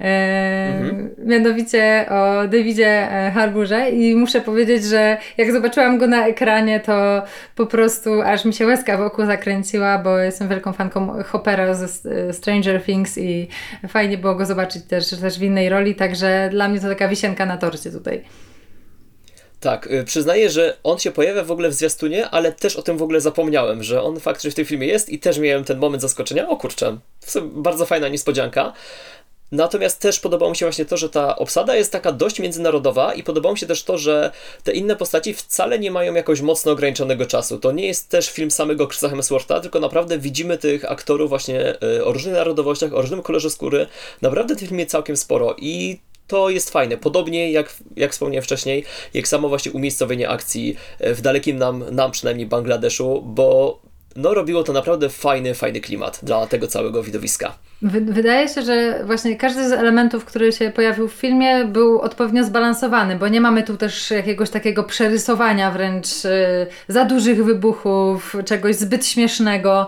Mhm. 0.00 1.10
Mianowicie 1.18 2.06
o 2.10 2.48
Davidzie 2.48 3.08
Harburze. 3.34 3.90
I 3.90 4.16
muszę 4.16 4.40
powiedzieć, 4.40 4.84
że 4.84 5.16
jak 5.38 5.52
zobaczyłam 5.52 5.98
go 5.98 6.06
na 6.06 6.26
ekranie, 6.26 6.53
ekranie, 6.54 6.80
to 6.80 7.22
po 7.56 7.66
prostu 7.66 8.22
aż 8.22 8.44
mi 8.44 8.52
się 8.52 8.66
łezka 8.66 8.98
wokół 8.98 9.26
zakręciła, 9.26 9.98
bo 9.98 10.18
jestem 10.18 10.48
wielką 10.48 10.72
fanką 10.72 11.22
Hoppera 11.22 11.74
ze 11.74 11.88
Stranger 12.32 12.84
Things 12.84 13.18
i 13.18 13.48
fajnie 13.88 14.18
było 14.18 14.34
go 14.34 14.46
zobaczyć 14.46 14.84
też, 14.84 15.10
też 15.10 15.38
w 15.38 15.42
innej 15.42 15.68
roli, 15.68 15.94
także 15.94 16.48
dla 16.50 16.68
mnie 16.68 16.80
to 16.80 16.88
taka 16.88 17.08
wisienka 17.08 17.46
na 17.46 17.56
torcie 17.56 17.90
tutaj. 17.90 18.24
Tak, 19.60 19.86
y, 19.86 20.04
przyznaję, 20.04 20.50
że 20.50 20.76
on 20.82 20.98
się 20.98 21.10
pojawia 21.10 21.44
w 21.44 21.50
ogóle 21.50 21.68
w 21.68 21.74
zwiastunie, 21.74 22.28
ale 22.30 22.52
też 22.52 22.76
o 22.76 22.82
tym 22.82 22.98
w 22.98 23.02
ogóle 23.02 23.20
zapomniałem, 23.20 23.82
że 23.82 24.02
on 24.02 24.20
faktycznie 24.20 24.50
w 24.50 24.54
tym 24.54 24.64
filmie 24.64 24.86
jest 24.86 25.08
i 25.08 25.18
też 25.18 25.38
miałem 25.38 25.64
ten 25.64 25.78
moment 25.78 26.02
zaskoczenia. 26.02 26.48
O 26.48 26.56
kurczę, 26.56 26.98
bardzo 27.42 27.86
fajna 27.86 28.08
niespodzianka. 28.08 28.72
Natomiast 29.54 30.00
też 30.00 30.20
podobało 30.20 30.50
mi 30.50 30.56
się 30.56 30.66
właśnie 30.66 30.84
to, 30.84 30.96
że 30.96 31.10
ta 31.10 31.36
obsada 31.36 31.76
jest 31.76 31.92
taka 31.92 32.12
dość 32.12 32.40
międzynarodowa 32.40 33.14
i 33.14 33.22
podobało 33.22 33.52
mi 33.52 33.58
się 33.58 33.66
też 33.66 33.84
to, 33.84 33.98
że 33.98 34.30
te 34.64 34.72
inne 34.72 34.96
postaci 34.96 35.34
wcale 35.34 35.78
nie 35.78 35.90
mają 35.90 36.14
jakoś 36.14 36.40
mocno 36.40 36.72
ograniczonego 36.72 37.26
czasu. 37.26 37.58
To 37.58 37.72
nie 37.72 37.86
jest 37.86 38.08
też 38.08 38.30
film 38.30 38.50
samego 38.50 38.86
Chrisa 38.86 39.08
Hemswortha, 39.08 39.60
tylko 39.60 39.80
naprawdę 39.80 40.18
widzimy 40.18 40.58
tych 40.58 40.90
aktorów 40.90 41.28
właśnie 41.28 41.74
e, 41.82 42.04
o 42.04 42.12
różnych 42.12 42.34
narodowościach, 42.34 42.94
o 42.94 43.00
różnym 43.00 43.22
kolorze 43.22 43.50
skóry. 43.50 43.86
Naprawdę 44.22 44.56
tych 44.56 44.68
filmie 44.68 44.86
całkiem 44.86 45.16
sporo 45.16 45.56
i 45.58 45.98
to 46.26 46.50
jest 46.50 46.70
fajne. 46.70 46.96
Podobnie 46.96 47.52
jak, 47.52 47.76
jak 47.96 48.12
wspomniałem 48.12 48.44
wcześniej, 48.44 48.84
jak 49.14 49.28
samo 49.28 49.48
właśnie 49.48 49.72
umiejscowienie 49.72 50.28
akcji 50.28 50.76
e, 50.98 51.14
w 51.14 51.20
dalekim 51.20 51.56
nam, 51.56 51.84
nam 51.90 52.10
przynajmniej 52.10 52.46
Bangladeszu, 52.46 53.22
bo 53.26 53.78
no 54.16 54.34
robiło 54.34 54.62
to 54.62 54.72
naprawdę 54.72 55.08
fajny, 55.08 55.54
fajny 55.54 55.80
klimat 55.80 56.20
dla 56.22 56.46
tego 56.46 56.66
całego 56.66 57.02
widowiska. 57.02 57.58
Wydaje 57.82 58.48
się, 58.48 58.62
że 58.62 59.04
właśnie 59.04 59.36
każdy 59.36 59.68
z 59.68 59.72
elementów, 59.72 60.24
który 60.24 60.52
się 60.52 60.70
pojawił 60.70 61.08
w 61.08 61.12
filmie, 61.12 61.64
był 61.64 62.00
odpowiednio 62.00 62.44
zbalansowany, 62.44 63.16
bo 63.16 63.28
nie 63.28 63.40
mamy 63.40 63.62
tu 63.62 63.76
też 63.76 64.10
jakiegoś 64.10 64.50
takiego 64.50 64.84
przerysowania 64.84 65.70
wręcz 65.70 66.24
y, 66.24 66.66
za 66.88 67.04
dużych 67.04 67.44
wybuchów, 67.44 68.36
czegoś 68.44 68.76
zbyt 68.76 69.06
śmiesznego. 69.06 69.86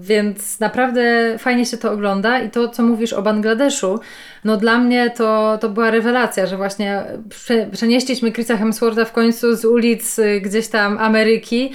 Więc 0.00 0.60
naprawdę 0.60 1.34
fajnie 1.38 1.66
się 1.66 1.76
to 1.76 1.92
ogląda 1.92 2.38
i 2.38 2.50
to, 2.50 2.68
co 2.68 2.82
mówisz 2.82 3.12
o 3.12 3.22
Bangladeszu, 3.22 4.00
no 4.44 4.56
dla 4.56 4.78
mnie 4.78 5.10
to, 5.10 5.58
to 5.60 5.68
była 5.68 5.90
rewelacja, 5.90 6.46
że 6.46 6.56
właśnie 6.56 7.04
przenieśliśmy 7.72 8.32
Chrisa 8.32 8.56
Hemswortha 8.56 9.04
w 9.04 9.12
końcu 9.12 9.56
z 9.56 9.64
ulic 9.64 10.18
y, 10.18 10.40
gdzieś 10.40 10.68
tam 10.68 10.98
Ameryki 10.98 11.72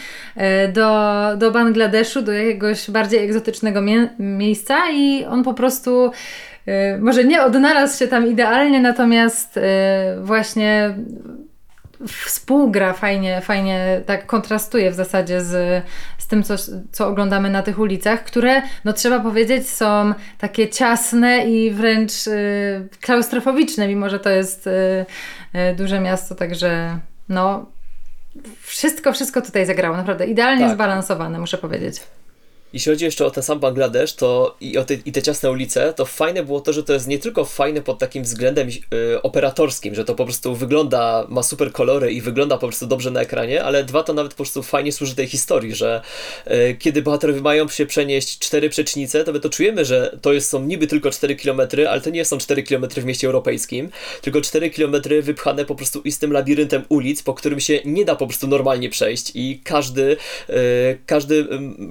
do, 0.73 1.19
do 1.37 1.51
Bangladeszu, 1.51 2.21
do 2.21 2.31
jakiegoś 2.31 2.91
bardziej 2.91 3.23
egzotycznego 3.23 3.81
mie 3.81 4.09
miejsca 4.19 4.62
i 4.91 5.25
on 5.25 5.43
po 5.43 5.53
prostu 5.53 6.11
y, 6.67 6.97
może 6.99 7.23
nie 7.23 7.43
odnalazł 7.43 7.99
się 7.99 8.07
tam 8.07 8.27
idealnie, 8.27 8.81
natomiast 8.81 9.57
y, 9.57 9.61
właśnie 10.21 10.95
współgra 12.07 12.93
fajnie, 12.93 13.41
fajnie 13.41 14.01
tak 14.05 14.25
kontrastuje 14.25 14.91
w 14.91 14.93
zasadzie 14.93 15.41
z, 15.41 15.83
z 16.17 16.27
tym, 16.27 16.43
co, 16.43 16.55
co 16.91 17.07
oglądamy 17.07 17.49
na 17.49 17.61
tych 17.61 17.79
ulicach, 17.79 18.23
które, 18.23 18.61
no 18.85 18.93
trzeba 18.93 19.19
powiedzieć, 19.19 19.69
są 19.69 20.13
takie 20.37 20.69
ciasne 20.69 21.45
i 21.45 21.71
wręcz 21.71 22.27
y, 22.27 22.89
klaustrofobiczne, 23.01 23.87
mimo 23.87 24.09
że 24.09 24.19
to 24.19 24.29
jest 24.29 24.67
y, 24.67 24.71
y, 25.71 25.75
duże 25.75 25.99
miasto, 25.99 26.35
także 26.35 26.99
no 27.29 27.65
wszystko, 28.61 29.13
wszystko 29.13 29.41
tutaj 29.41 29.65
zagrało, 29.65 29.97
naprawdę 29.97 30.25
idealnie 30.25 30.65
tak. 30.65 30.73
zbalansowane, 30.73 31.39
muszę 31.39 31.57
powiedzieć. 31.57 32.01
Jeśli 32.73 32.91
chodzi 32.91 33.05
jeszcze 33.05 33.25
o 33.25 33.31
ten 33.31 33.43
sam 33.43 33.59
Bangladesz 33.59 34.13
to 34.13 34.55
i, 34.61 34.77
o 34.77 34.83
te, 34.83 34.93
i 34.93 35.11
te 35.11 35.21
ciasne 35.21 35.51
ulice, 35.51 35.93
to 35.93 36.05
fajne 36.05 36.43
było 36.43 36.61
to, 36.61 36.73
że 36.73 36.83
to 36.83 36.93
jest 36.93 37.07
nie 37.07 37.19
tylko 37.19 37.45
fajne 37.45 37.81
pod 37.81 37.99
takim 37.99 38.23
względem 38.23 38.69
y, 38.69 39.21
operatorskim, 39.21 39.95
że 39.95 40.05
to 40.05 40.15
po 40.15 40.25
prostu 40.25 40.55
wygląda, 40.55 41.25
ma 41.29 41.43
super 41.43 41.71
kolory 41.71 42.13
i 42.13 42.21
wygląda 42.21 42.57
po 42.57 42.67
prostu 42.67 42.87
dobrze 42.87 43.11
na 43.11 43.21
ekranie, 43.21 43.63
ale 43.63 43.83
dwa 43.83 44.03
to 44.03 44.13
nawet 44.13 44.31
po 44.31 44.37
prostu 44.37 44.63
fajnie 44.63 44.91
służy 44.91 45.15
tej 45.15 45.27
historii, 45.27 45.75
że 45.75 46.01
y, 46.47 46.75
kiedy 46.79 47.01
bohaterowie 47.01 47.41
mają 47.41 47.67
się 47.67 47.85
przenieść 47.85 48.39
cztery 48.39 48.69
przecznice, 48.69 49.23
to 49.23 49.33
my 49.33 49.39
to 49.39 49.49
czujemy, 49.49 49.85
że 49.85 50.17
to 50.21 50.33
jest, 50.33 50.49
są 50.49 50.65
niby 50.65 50.87
tylko 50.87 51.11
4 51.11 51.35
km, 51.35 51.61
ale 51.89 52.01
to 52.01 52.09
nie 52.09 52.25
są 52.25 52.37
4 52.37 52.63
km 52.63 52.87
w 52.89 53.05
mieście 53.05 53.27
europejskim, 53.27 53.89
tylko 54.21 54.41
4 54.41 54.69
km 54.69 54.95
wypchane 55.21 55.65
po 55.65 55.75
prostu 55.75 56.01
istym 56.01 56.31
labiryntem 56.31 56.83
ulic, 56.89 57.23
po 57.23 57.33
którym 57.33 57.59
się 57.59 57.79
nie 57.85 58.05
da 58.05 58.15
po 58.15 58.27
prostu 58.27 58.47
normalnie 58.47 58.89
przejść 58.89 59.31
i 59.35 59.61
każdy, 59.63 60.17
y, 60.49 60.99
każdy 61.05 61.47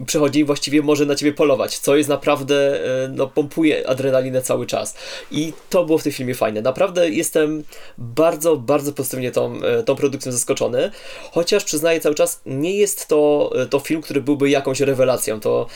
przechodzi 0.06 0.44
właściwie 0.44 0.71
właściwie 0.72 0.86
może 0.86 1.06
na 1.06 1.14
ciebie 1.14 1.32
polować, 1.32 1.78
co 1.78 1.96
jest 1.96 2.08
naprawdę, 2.08 2.84
e, 3.04 3.08
no, 3.08 3.26
pompuje 3.26 3.88
adrenalinę 3.88 4.42
cały 4.42 4.66
czas. 4.66 4.94
I 5.30 5.52
to 5.70 5.84
było 5.84 5.98
w 5.98 6.02
tym 6.02 6.12
filmie 6.12 6.34
fajne. 6.34 6.62
Naprawdę 6.62 7.10
jestem 7.10 7.64
bardzo, 7.98 8.56
bardzo 8.56 8.92
pozytywnie 8.92 9.30
tą, 9.30 9.62
e, 9.62 9.82
tą 9.82 9.96
produkcją 9.96 10.32
zaskoczony, 10.32 10.90
chociaż 11.32 11.64
przyznaję 11.64 12.00
cały 12.00 12.14
czas, 12.14 12.40
nie 12.46 12.76
jest 12.76 13.08
to, 13.08 13.52
e, 13.56 13.66
to 13.66 13.78
film, 13.78 14.02
który 14.02 14.20
byłby 14.20 14.50
jakąś 14.50 14.80
rewelacją. 14.80 15.40
To 15.40 15.66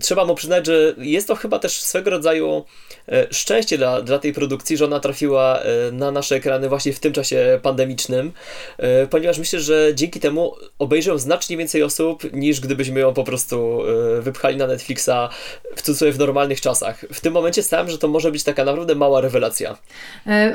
trzeba 0.00 0.24
mu 0.24 0.34
przyznać, 0.34 0.66
że 0.66 0.94
jest 0.98 1.28
to 1.28 1.34
chyba 1.34 1.58
też 1.58 1.80
swego 1.80 2.10
rodzaju 2.10 2.64
e, 3.08 3.26
szczęście 3.30 3.78
dla, 3.78 4.02
dla 4.02 4.18
tej 4.18 4.32
produkcji, 4.32 4.76
że 4.76 4.84
ona 4.84 5.00
trafiła 5.00 5.58
e, 5.58 5.92
na 5.92 6.10
nasze 6.10 6.36
ekrany 6.36 6.68
właśnie 6.68 6.92
w 6.92 7.00
tym 7.00 7.12
czasie 7.12 7.60
pandemicznym, 7.62 8.32
e, 8.78 9.06
ponieważ 9.06 9.38
myślę, 9.38 9.60
że 9.60 9.92
dzięki 9.94 10.20
temu 10.20 10.54
obejrzą 10.78 11.18
znacznie 11.18 11.56
więcej 11.56 11.82
osób 11.82 12.32
niż 12.32 12.60
gdybyśmy 12.60 13.00
ją 13.00 13.14
po 13.14 13.24
prostu 13.24 13.82
wypchali 14.20 14.56
na 14.56 14.66
Netflixa 14.66 15.28
w 15.76 15.82
cudzysłowie 15.82 16.12
w 16.12 16.18
normalnych 16.18 16.60
czasach. 16.60 17.04
W 17.12 17.20
tym 17.20 17.32
momencie 17.32 17.62
stałem, 17.62 17.90
że 17.90 17.98
to 17.98 18.08
może 18.08 18.32
być 18.32 18.44
taka 18.44 18.64
naprawdę 18.64 18.94
mała 18.94 19.20
rewelacja. 19.20 19.78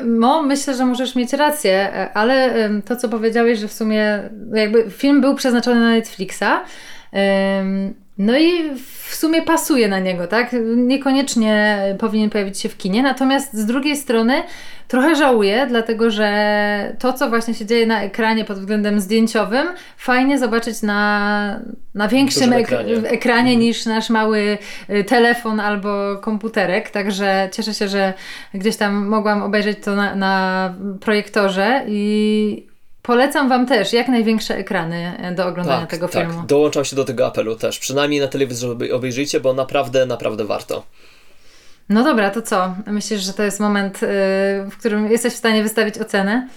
No, 0.06 0.44
myślę, 0.44 0.76
że 0.76 0.86
możesz 0.86 1.16
mieć 1.16 1.34
rację, 1.34 1.92
ale 2.14 2.70
to, 2.86 2.96
co 2.96 3.10
powiedziałeś, 3.10 3.60
że 3.60 3.68
w 3.68 3.74
sumie 3.74 4.30
jakby 4.54 4.92
film 4.92 5.22
był 5.22 5.36
przeznaczony 5.36 5.80
na 5.80 5.90
Netflixa, 5.90 6.44
no 8.20 8.38
i 8.38 8.76
w 8.76 9.09
sumie 9.20 9.42
pasuje 9.42 9.88
na 9.88 10.00
niego, 10.00 10.28
tak? 10.28 10.56
Niekoniecznie 10.76 11.80
powinien 12.00 12.30
pojawić 12.30 12.60
się 12.60 12.70
w 12.70 12.78
kinie, 12.78 13.04
natomiast 13.04 13.54
z 13.54 13.66
drugiej 13.66 13.98
strony 13.98 14.44
trochę 14.88 15.16
żałuję, 15.16 15.66
dlatego 15.70 16.12
że 16.12 16.96
to, 17.00 17.14
co 17.14 17.30
właśnie 17.30 17.54
się 17.54 17.66
dzieje 17.66 17.88
na 17.88 18.02
ekranie 18.02 18.46
pod 18.46 18.58
względem 18.58 19.00
zdjęciowym, 19.00 19.68
fajnie 19.98 20.40
zobaczyć 20.40 20.82
na, 20.82 21.60
na 21.96 22.08
większym 22.08 22.54
ek 22.54 22.60
ekranie, 22.60 22.94
ekranie 22.96 23.52
mhm. 23.52 23.60
niż 23.60 23.86
nasz 23.86 24.10
mały 24.10 24.58
y, 24.90 25.04
telefon 25.04 25.60
albo 25.60 26.18
komputerek. 26.22 26.90
Także 26.90 27.50
cieszę 27.52 27.74
się, 27.74 27.88
że 27.88 28.14
gdzieś 28.54 28.78
tam 28.78 29.08
mogłam 29.08 29.44
obejrzeć 29.44 29.78
to 29.84 29.96
na, 29.96 30.16
na 30.16 30.74
projektorze 31.00 31.84
i 31.88 32.69
Polecam 33.10 33.50
Wam 33.50 33.66
też 33.66 33.94
jak 33.94 34.08
największe 34.08 34.56
ekrany 34.56 35.18
e, 35.18 35.32
do 35.32 35.48
oglądania 35.48 35.82
tak, 35.82 35.90
tego 35.90 36.08
tak. 36.08 36.28
filmu. 36.28 36.44
Dołączam 36.48 36.86
się 36.86 36.96
do 36.96 37.06
tego 37.06 37.28
apelu 37.28 37.56
też. 37.56 37.80
Przynajmniej 37.80 38.20
na 38.20 38.28
telewizorze 38.28 38.94
obejrzyjcie, 38.94 39.40
bo 39.40 39.54
naprawdę, 39.54 40.06
naprawdę 40.06 40.46
warto. 40.46 40.84
No 41.90 42.04
dobra, 42.04 42.30
to 42.30 42.42
co? 42.42 42.76
Myślisz, 42.88 43.22
że 43.22 43.34
to 43.34 43.44
jest 43.44 43.60
moment, 43.60 44.04
y, 44.04 44.08
w 44.72 44.78
którym 44.80 45.12
jesteś 45.12 45.34
w 45.34 45.38
stanie 45.38 45.64
wystawić 45.64 45.98
ocenę? 45.98 46.48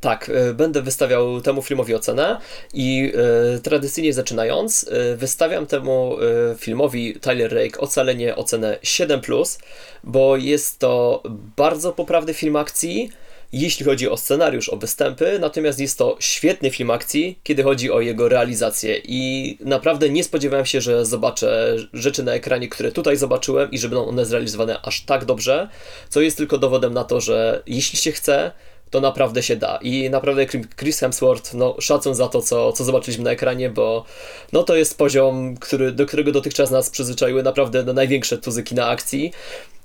Tak, 0.00 0.28
y, 0.28 0.54
będę 0.54 0.82
wystawiał 0.82 1.40
temu 1.40 1.62
filmowi 1.62 1.94
ocenę 1.94 2.38
i 2.74 3.12
y, 3.56 3.60
tradycyjnie 3.60 4.12
zaczynając, 4.12 4.82
y, 4.82 5.16
wystawiam 5.16 5.66
temu 5.66 6.16
y, 6.52 6.56
filmowi 6.58 7.14
Tyler 7.20 7.54
Rake 7.54 7.80
ocalenie 7.80 8.36
ocenę 8.36 8.78
7+, 8.82 9.58
bo 10.04 10.36
jest 10.36 10.78
to 10.78 11.22
bardzo 11.56 11.92
poprawny 11.92 12.34
film 12.34 12.56
akcji, 12.56 13.10
jeśli 13.52 13.86
chodzi 13.86 14.08
o 14.08 14.16
scenariusz, 14.16 14.68
o 14.68 14.76
występy, 14.76 15.38
natomiast 15.40 15.80
jest 15.80 15.98
to 15.98 16.16
świetny 16.20 16.70
film 16.70 16.90
akcji, 16.90 17.38
kiedy 17.42 17.62
chodzi 17.62 17.90
o 17.90 18.00
jego 18.00 18.28
realizację 18.28 19.00
i 19.04 19.58
naprawdę 19.60 20.10
nie 20.10 20.24
spodziewałem 20.24 20.66
się, 20.66 20.80
że 20.80 21.06
zobaczę 21.06 21.76
rzeczy 21.92 22.22
na 22.22 22.32
ekranie, 22.32 22.68
które 22.68 22.92
tutaj 22.92 23.16
zobaczyłem 23.16 23.70
i 23.70 23.78
że 23.78 23.88
będą 23.88 24.06
one 24.06 24.26
zrealizowane 24.26 24.80
aż 24.82 25.04
tak 25.04 25.24
dobrze, 25.24 25.68
co 26.08 26.20
jest 26.20 26.36
tylko 26.36 26.58
dowodem 26.58 26.94
na 26.94 27.04
to, 27.04 27.20
że 27.20 27.62
jeśli 27.66 27.98
się 27.98 28.12
chce, 28.12 28.52
to 28.90 29.00
naprawdę 29.00 29.42
się 29.42 29.56
da. 29.56 29.76
I 29.82 30.10
naprawdę 30.10 30.46
Chris 30.76 30.98
Hemsworth, 30.98 31.54
no 31.54 31.76
szacun 31.80 32.14
za 32.14 32.28
to, 32.28 32.42
co, 32.42 32.72
co 32.72 32.84
zobaczyliśmy 32.84 33.24
na 33.24 33.30
ekranie, 33.30 33.70
bo 33.70 34.04
no 34.52 34.62
to 34.62 34.76
jest 34.76 34.98
poziom, 34.98 35.56
który, 35.56 35.92
do 35.92 36.06
którego 36.06 36.32
dotychczas 36.32 36.70
nas 36.70 36.90
przyzwyczaiły 36.90 37.42
naprawdę 37.42 37.82
na 37.82 37.92
największe 37.92 38.38
tuzyki 38.38 38.74
na 38.74 38.88
akcji. 38.88 39.32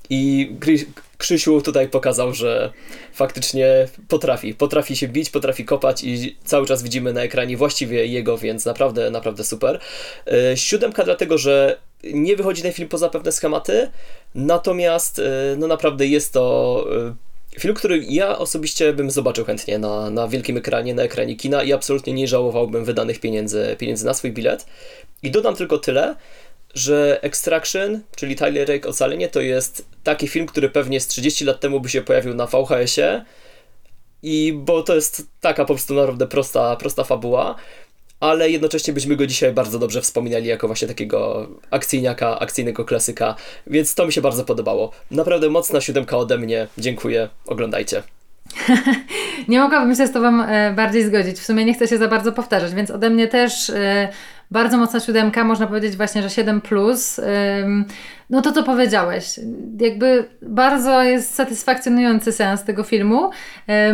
I 0.09 0.51
Krzysiu 1.17 1.61
tutaj 1.61 1.89
pokazał, 1.89 2.33
że 2.33 2.71
faktycznie 3.13 3.87
potrafi. 4.07 4.53
Potrafi 4.53 4.95
się 4.95 5.07
bić, 5.07 5.29
potrafi 5.29 5.65
kopać 5.65 6.03
i 6.03 6.37
cały 6.43 6.67
czas 6.67 6.83
widzimy 6.83 7.13
na 7.13 7.21
ekranie 7.21 7.57
właściwie 7.57 8.05
jego, 8.05 8.37
więc 8.37 8.65
naprawdę, 8.65 9.11
naprawdę 9.11 9.43
super. 9.43 9.79
E, 10.27 10.57
siódemka 10.57 11.03
dlatego, 11.03 11.37
że 11.37 11.77
nie 12.03 12.35
wychodzi 12.35 12.61
ten 12.61 12.73
film 12.73 12.89
poza 12.89 13.09
pewne 13.09 13.31
schematy, 13.31 13.89
natomiast 14.35 15.19
e, 15.19 15.55
no 15.57 15.67
naprawdę 15.67 16.07
jest 16.07 16.33
to 16.33 16.85
e, 17.55 17.59
film, 17.59 17.73
który 17.73 18.05
ja 18.09 18.37
osobiście 18.37 18.93
bym 18.93 19.11
zobaczył 19.11 19.45
chętnie 19.45 19.79
na, 19.79 20.09
na 20.09 20.27
wielkim 20.27 20.57
ekranie, 20.57 20.93
na 20.93 21.03
ekranie 21.03 21.35
kina 21.35 21.63
i 21.63 21.73
absolutnie 21.73 22.13
nie 22.13 22.27
żałowałbym 22.27 22.85
wydanych 22.85 23.19
pieniędzy, 23.19 23.75
pieniędzy 23.79 24.05
na 24.05 24.13
swój 24.13 24.31
bilet. 24.31 24.65
I 25.23 25.31
dodam 25.31 25.55
tylko 25.55 25.77
tyle, 25.77 26.15
że 26.75 27.19
Extraction, 27.21 28.01
czyli 28.15 28.35
Tyler 28.35 28.69
Rake 28.69 28.89
Ocalenie, 28.89 29.27
to 29.27 29.41
jest 29.41 29.85
taki 30.03 30.27
film, 30.27 30.45
który 30.45 30.69
pewnie 30.69 30.99
z 30.99 31.07
30 31.07 31.45
lat 31.45 31.59
temu 31.59 31.79
by 31.79 31.89
się 31.89 32.01
pojawił 32.01 32.33
na 32.33 32.45
VHS-ie 32.45 33.25
i 34.23 34.53
bo 34.53 34.83
to 34.83 34.95
jest 34.95 35.27
taka 35.41 35.65
po 35.65 35.73
prostu 35.73 35.93
naprawdę 35.93 36.27
prosta, 36.27 36.75
prosta 36.75 37.03
fabuła, 37.03 37.55
ale 38.19 38.49
jednocześnie 38.49 38.93
byśmy 38.93 39.15
go 39.15 39.27
dzisiaj 39.27 39.53
bardzo 39.53 39.79
dobrze 39.79 40.01
wspominali 40.01 40.47
jako 40.47 40.67
właśnie 40.67 40.87
takiego 40.87 41.47
akcyjniaka, 41.71 42.39
akcyjnego 42.39 42.85
klasyka, 42.85 43.35
więc 43.67 43.95
to 43.95 44.05
mi 44.05 44.13
się 44.13 44.21
bardzo 44.21 44.45
podobało. 44.45 44.91
Naprawdę 45.11 45.49
mocna 45.49 45.81
siódemka 45.81 46.17
ode 46.17 46.37
mnie, 46.37 46.67
dziękuję, 46.77 47.29
oglądajcie. 47.45 48.03
nie 49.47 49.59
mogłabym 49.59 49.95
się 49.95 50.07
z 50.07 50.11
Tobą 50.11 50.43
e, 50.43 50.73
bardziej 50.73 51.03
zgodzić. 51.03 51.39
W 51.39 51.45
sumie 51.45 51.65
nie 51.65 51.73
chcę 51.73 51.87
się 51.87 51.97
za 51.97 52.07
bardzo 52.07 52.31
powtarzać, 52.31 52.73
więc 52.73 52.91
ode 52.91 53.09
mnie 53.09 53.27
też 53.27 53.69
e, 53.69 54.09
bardzo 54.51 54.77
mocna 54.77 54.99
siódemka, 54.99 55.43
można 55.43 55.67
powiedzieć 55.67 55.97
właśnie, 55.97 56.21
że 56.21 56.29
7 56.29 56.61
plus. 56.61 57.21
No 58.29 58.41
to 58.41 58.51
co 58.51 58.63
powiedziałeś, 58.63 59.39
jakby 59.79 60.29
bardzo 60.41 61.03
jest 61.03 61.35
satysfakcjonujący 61.35 62.31
seans 62.31 62.63
tego 62.63 62.83
filmu. 62.83 63.29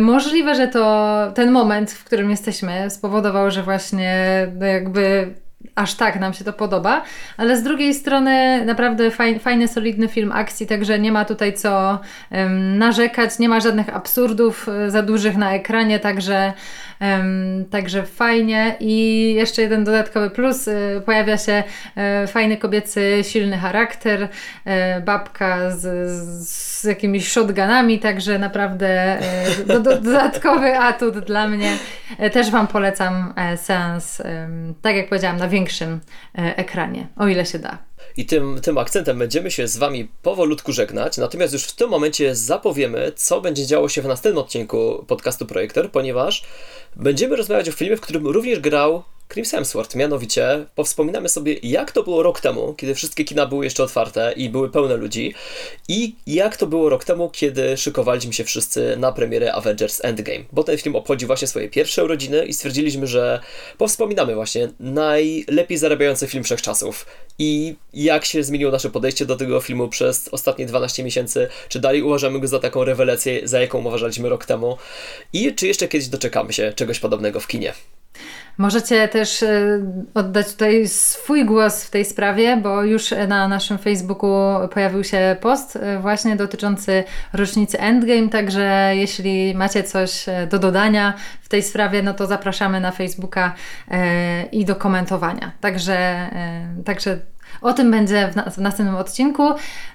Możliwe, 0.00 0.54
że 0.54 0.68
to 0.68 1.16
ten 1.34 1.50
moment, 1.50 1.90
w 1.92 2.04
którym 2.04 2.30
jesteśmy, 2.30 2.90
spowodował, 2.90 3.50
że 3.50 3.62
właśnie 3.62 4.46
no 4.60 4.66
jakby 4.66 5.34
aż 5.74 5.94
tak 5.94 6.20
nam 6.20 6.34
się 6.34 6.44
to 6.44 6.52
podoba, 6.52 7.02
ale 7.36 7.56
z 7.56 7.62
drugiej 7.62 7.94
strony 7.94 8.64
naprawdę 8.64 9.10
fajny, 9.40 9.68
solidny 9.68 10.08
film 10.08 10.32
akcji, 10.32 10.66
także 10.66 10.98
nie 10.98 11.12
ma 11.12 11.24
tutaj 11.24 11.52
co 11.52 12.00
um, 12.30 12.78
narzekać, 12.78 13.38
nie 13.38 13.48
ma 13.48 13.60
żadnych 13.60 13.96
absurdów 13.96 14.68
e, 14.68 14.90
za 14.90 15.02
dużych 15.02 15.36
na 15.36 15.54
ekranie, 15.54 15.98
także 15.98 16.52
Także 17.70 18.02
fajnie 18.02 18.76
i 18.80 19.34
jeszcze 19.34 19.62
jeden 19.62 19.84
dodatkowy 19.84 20.30
plus, 20.30 20.68
y, 20.68 21.02
pojawia 21.06 21.38
się 21.38 21.62
e, 21.96 22.26
fajny 22.26 22.56
kobiecy, 22.56 23.20
silny 23.22 23.58
charakter, 23.58 24.28
e, 24.64 25.00
babka 25.00 25.70
z, 25.70 26.10
z 26.48 26.84
jakimiś 26.84 27.28
shotgunami, 27.28 27.98
także 27.98 28.38
naprawdę 28.38 28.88
e, 28.88 29.20
do, 29.66 29.80
do, 29.80 30.00
dodatkowy 30.00 30.78
atut 30.78 31.18
dla 31.18 31.48
mnie. 31.48 31.76
Też 32.32 32.50
Wam 32.50 32.66
polecam 32.66 33.34
seans, 33.56 34.22
tak 34.82 34.96
jak 34.96 35.08
powiedziałam, 35.08 35.36
na 35.36 35.48
większym 35.52 36.00
ekranie, 36.34 37.08
o 37.16 37.28
ile 37.28 37.46
się 37.46 37.58
da. 37.58 37.78
I 38.16 38.26
tym, 38.26 38.60
tym 38.62 38.78
akcentem 38.78 39.18
będziemy 39.18 39.50
się 39.50 39.68
z 39.68 39.76
Wami 39.76 40.08
powolutku 40.22 40.72
żegnać, 40.72 41.18
natomiast 41.18 41.52
już 41.52 41.64
w 41.64 41.74
tym 41.74 41.90
momencie 41.90 42.36
zapowiemy, 42.36 43.12
co 43.16 43.40
będzie 43.40 43.66
działo 43.66 43.88
się 43.88 44.02
w 44.02 44.06
następnym 44.06 44.44
odcinku 44.44 45.04
podcastu 45.08 45.46
Projektor, 45.46 45.90
ponieważ 45.90 46.44
będziemy 46.96 47.36
rozmawiać 47.36 47.68
o 47.68 47.72
filmie, 47.72 47.96
w 47.96 48.00
którym 48.00 48.26
również 48.26 48.60
grał 48.60 49.02
Chris 49.32 49.50
Hemsworth. 49.50 49.94
Mianowicie 49.94 50.66
powspominamy 50.74 51.28
sobie, 51.28 51.56
jak 51.62 51.92
to 51.92 52.02
było 52.02 52.22
rok 52.22 52.40
temu, 52.40 52.74
kiedy 52.74 52.94
wszystkie 52.94 53.24
kina 53.24 53.46
były 53.46 53.64
jeszcze 53.64 53.84
otwarte 53.84 54.32
i 54.36 54.48
były 54.48 54.70
pełne 54.70 54.96
ludzi, 54.96 55.34
i 55.88 56.14
jak 56.26 56.56
to 56.56 56.66
było 56.66 56.88
rok 56.88 57.04
temu, 57.04 57.30
kiedy 57.30 57.76
szykowaliśmy 57.76 58.32
się 58.32 58.44
wszyscy 58.44 58.96
na 58.96 59.12
premierę 59.12 59.54
Avengers 59.54 60.04
Endgame. 60.04 60.44
Bo 60.52 60.64
ten 60.64 60.78
film 60.78 60.96
obchodzi 60.96 61.26
właśnie 61.26 61.48
swoje 61.48 61.68
pierwsze 61.68 62.04
urodziny 62.04 62.46
i 62.46 62.52
stwierdziliśmy, 62.52 63.06
że 63.06 63.40
powspominamy 63.78 64.34
właśnie 64.34 64.68
najlepiej 64.80 65.78
zarabiający 65.78 66.26
film 66.26 66.44
wszechczasów. 66.44 67.06
I 67.38 67.76
jak 67.94 68.24
się 68.24 68.44
zmieniło 68.44 68.72
nasze 68.72 68.90
podejście 68.90 69.26
do 69.26 69.36
tego 69.36 69.60
filmu 69.60 69.88
przez 69.88 70.28
ostatnie 70.28 70.66
12 70.66 71.04
miesięcy, 71.04 71.48
czy 71.68 71.80
dalej 71.80 72.02
uważamy 72.02 72.40
go 72.40 72.48
za 72.48 72.58
taką 72.58 72.84
rewelację, 72.84 73.48
za 73.48 73.60
jaką 73.60 73.78
uważaliśmy 73.78 74.28
rok 74.28 74.44
temu, 74.44 74.78
i 75.32 75.54
czy 75.54 75.66
jeszcze 75.66 75.88
kiedyś 75.88 76.08
doczekamy 76.08 76.52
się 76.52 76.72
czegoś 76.76 77.00
podobnego 77.00 77.40
w 77.40 77.46
kinie. 77.46 77.72
Możecie 78.58 79.08
też 79.08 79.42
e, 79.42 79.78
oddać 80.14 80.52
tutaj 80.52 80.88
swój 80.88 81.44
głos 81.44 81.84
w 81.84 81.90
tej 81.90 82.04
sprawie, 82.04 82.56
bo 82.56 82.82
już 82.82 83.14
na 83.28 83.48
naszym 83.48 83.78
Facebooku 83.78 84.68
pojawił 84.68 85.04
się 85.04 85.36
post 85.40 85.76
e, 85.76 85.98
właśnie 85.98 86.36
dotyczący 86.36 87.04
rocznicy 87.32 87.80
Endgame, 87.80 88.28
także 88.28 88.92
jeśli 88.94 89.54
macie 89.54 89.82
coś 89.82 90.28
e, 90.28 90.46
do 90.46 90.58
dodania 90.58 91.14
w 91.42 91.48
tej 91.48 91.62
sprawie, 91.62 92.02
no 92.02 92.14
to 92.14 92.26
zapraszamy 92.26 92.80
na 92.80 92.90
Facebooka 92.90 93.54
i 94.52 94.64
do 94.64 94.76
komentowania. 94.76 95.52
Także, 95.60 96.30
także 96.84 97.18
o 97.60 97.72
tym 97.72 97.90
będzie 97.90 98.28
w, 98.32 98.36
na, 98.36 98.50
w 98.50 98.58
następnym 98.58 98.96
odcinku. 98.96 99.42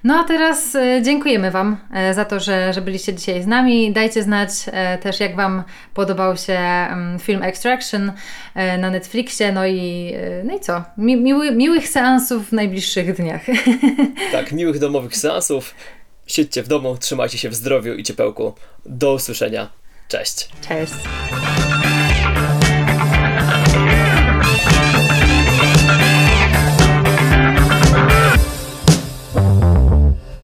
No 0.03 0.19
a 0.19 0.23
teraz 0.23 0.75
e, 0.75 1.01
dziękujemy 1.03 1.51
Wam 1.51 1.77
e, 1.93 2.13
za 2.13 2.25
to, 2.25 2.39
że, 2.39 2.73
że 2.73 2.81
byliście 2.81 3.13
dzisiaj 3.13 3.43
z 3.43 3.47
nami. 3.47 3.91
Dajcie 3.93 4.23
znać 4.23 4.49
e, 4.65 4.97
też, 4.97 5.19
jak 5.19 5.35
Wam 5.35 5.63
podobał 5.93 6.37
się 6.37 6.53
mm, 6.53 7.19
film 7.19 7.43
Extraction 7.43 8.11
na 8.79 8.89
Netflixie. 8.89 9.51
No 9.51 9.67
i, 9.67 10.13
no 10.43 10.55
i 10.55 10.59
co? 10.59 10.83
Mi, 10.97 11.17
miły, 11.17 11.51
miłych 11.51 11.87
seansów 11.87 12.49
w 12.49 12.51
najbliższych 12.51 13.15
dniach. 13.15 13.41
Tak, 14.31 14.51
miłych 14.51 14.79
domowych 14.79 15.17
seansów. 15.17 15.75
Siedźcie 16.27 16.63
w 16.63 16.67
domu, 16.67 16.97
trzymajcie 16.97 17.37
się 17.37 17.49
w 17.49 17.55
zdrowiu 17.55 17.93
i 17.93 18.03
ciepełku. 18.03 18.53
Do 18.85 19.13
usłyszenia. 19.13 19.69
Cześć. 20.07 20.49
Cześć. 20.67 20.93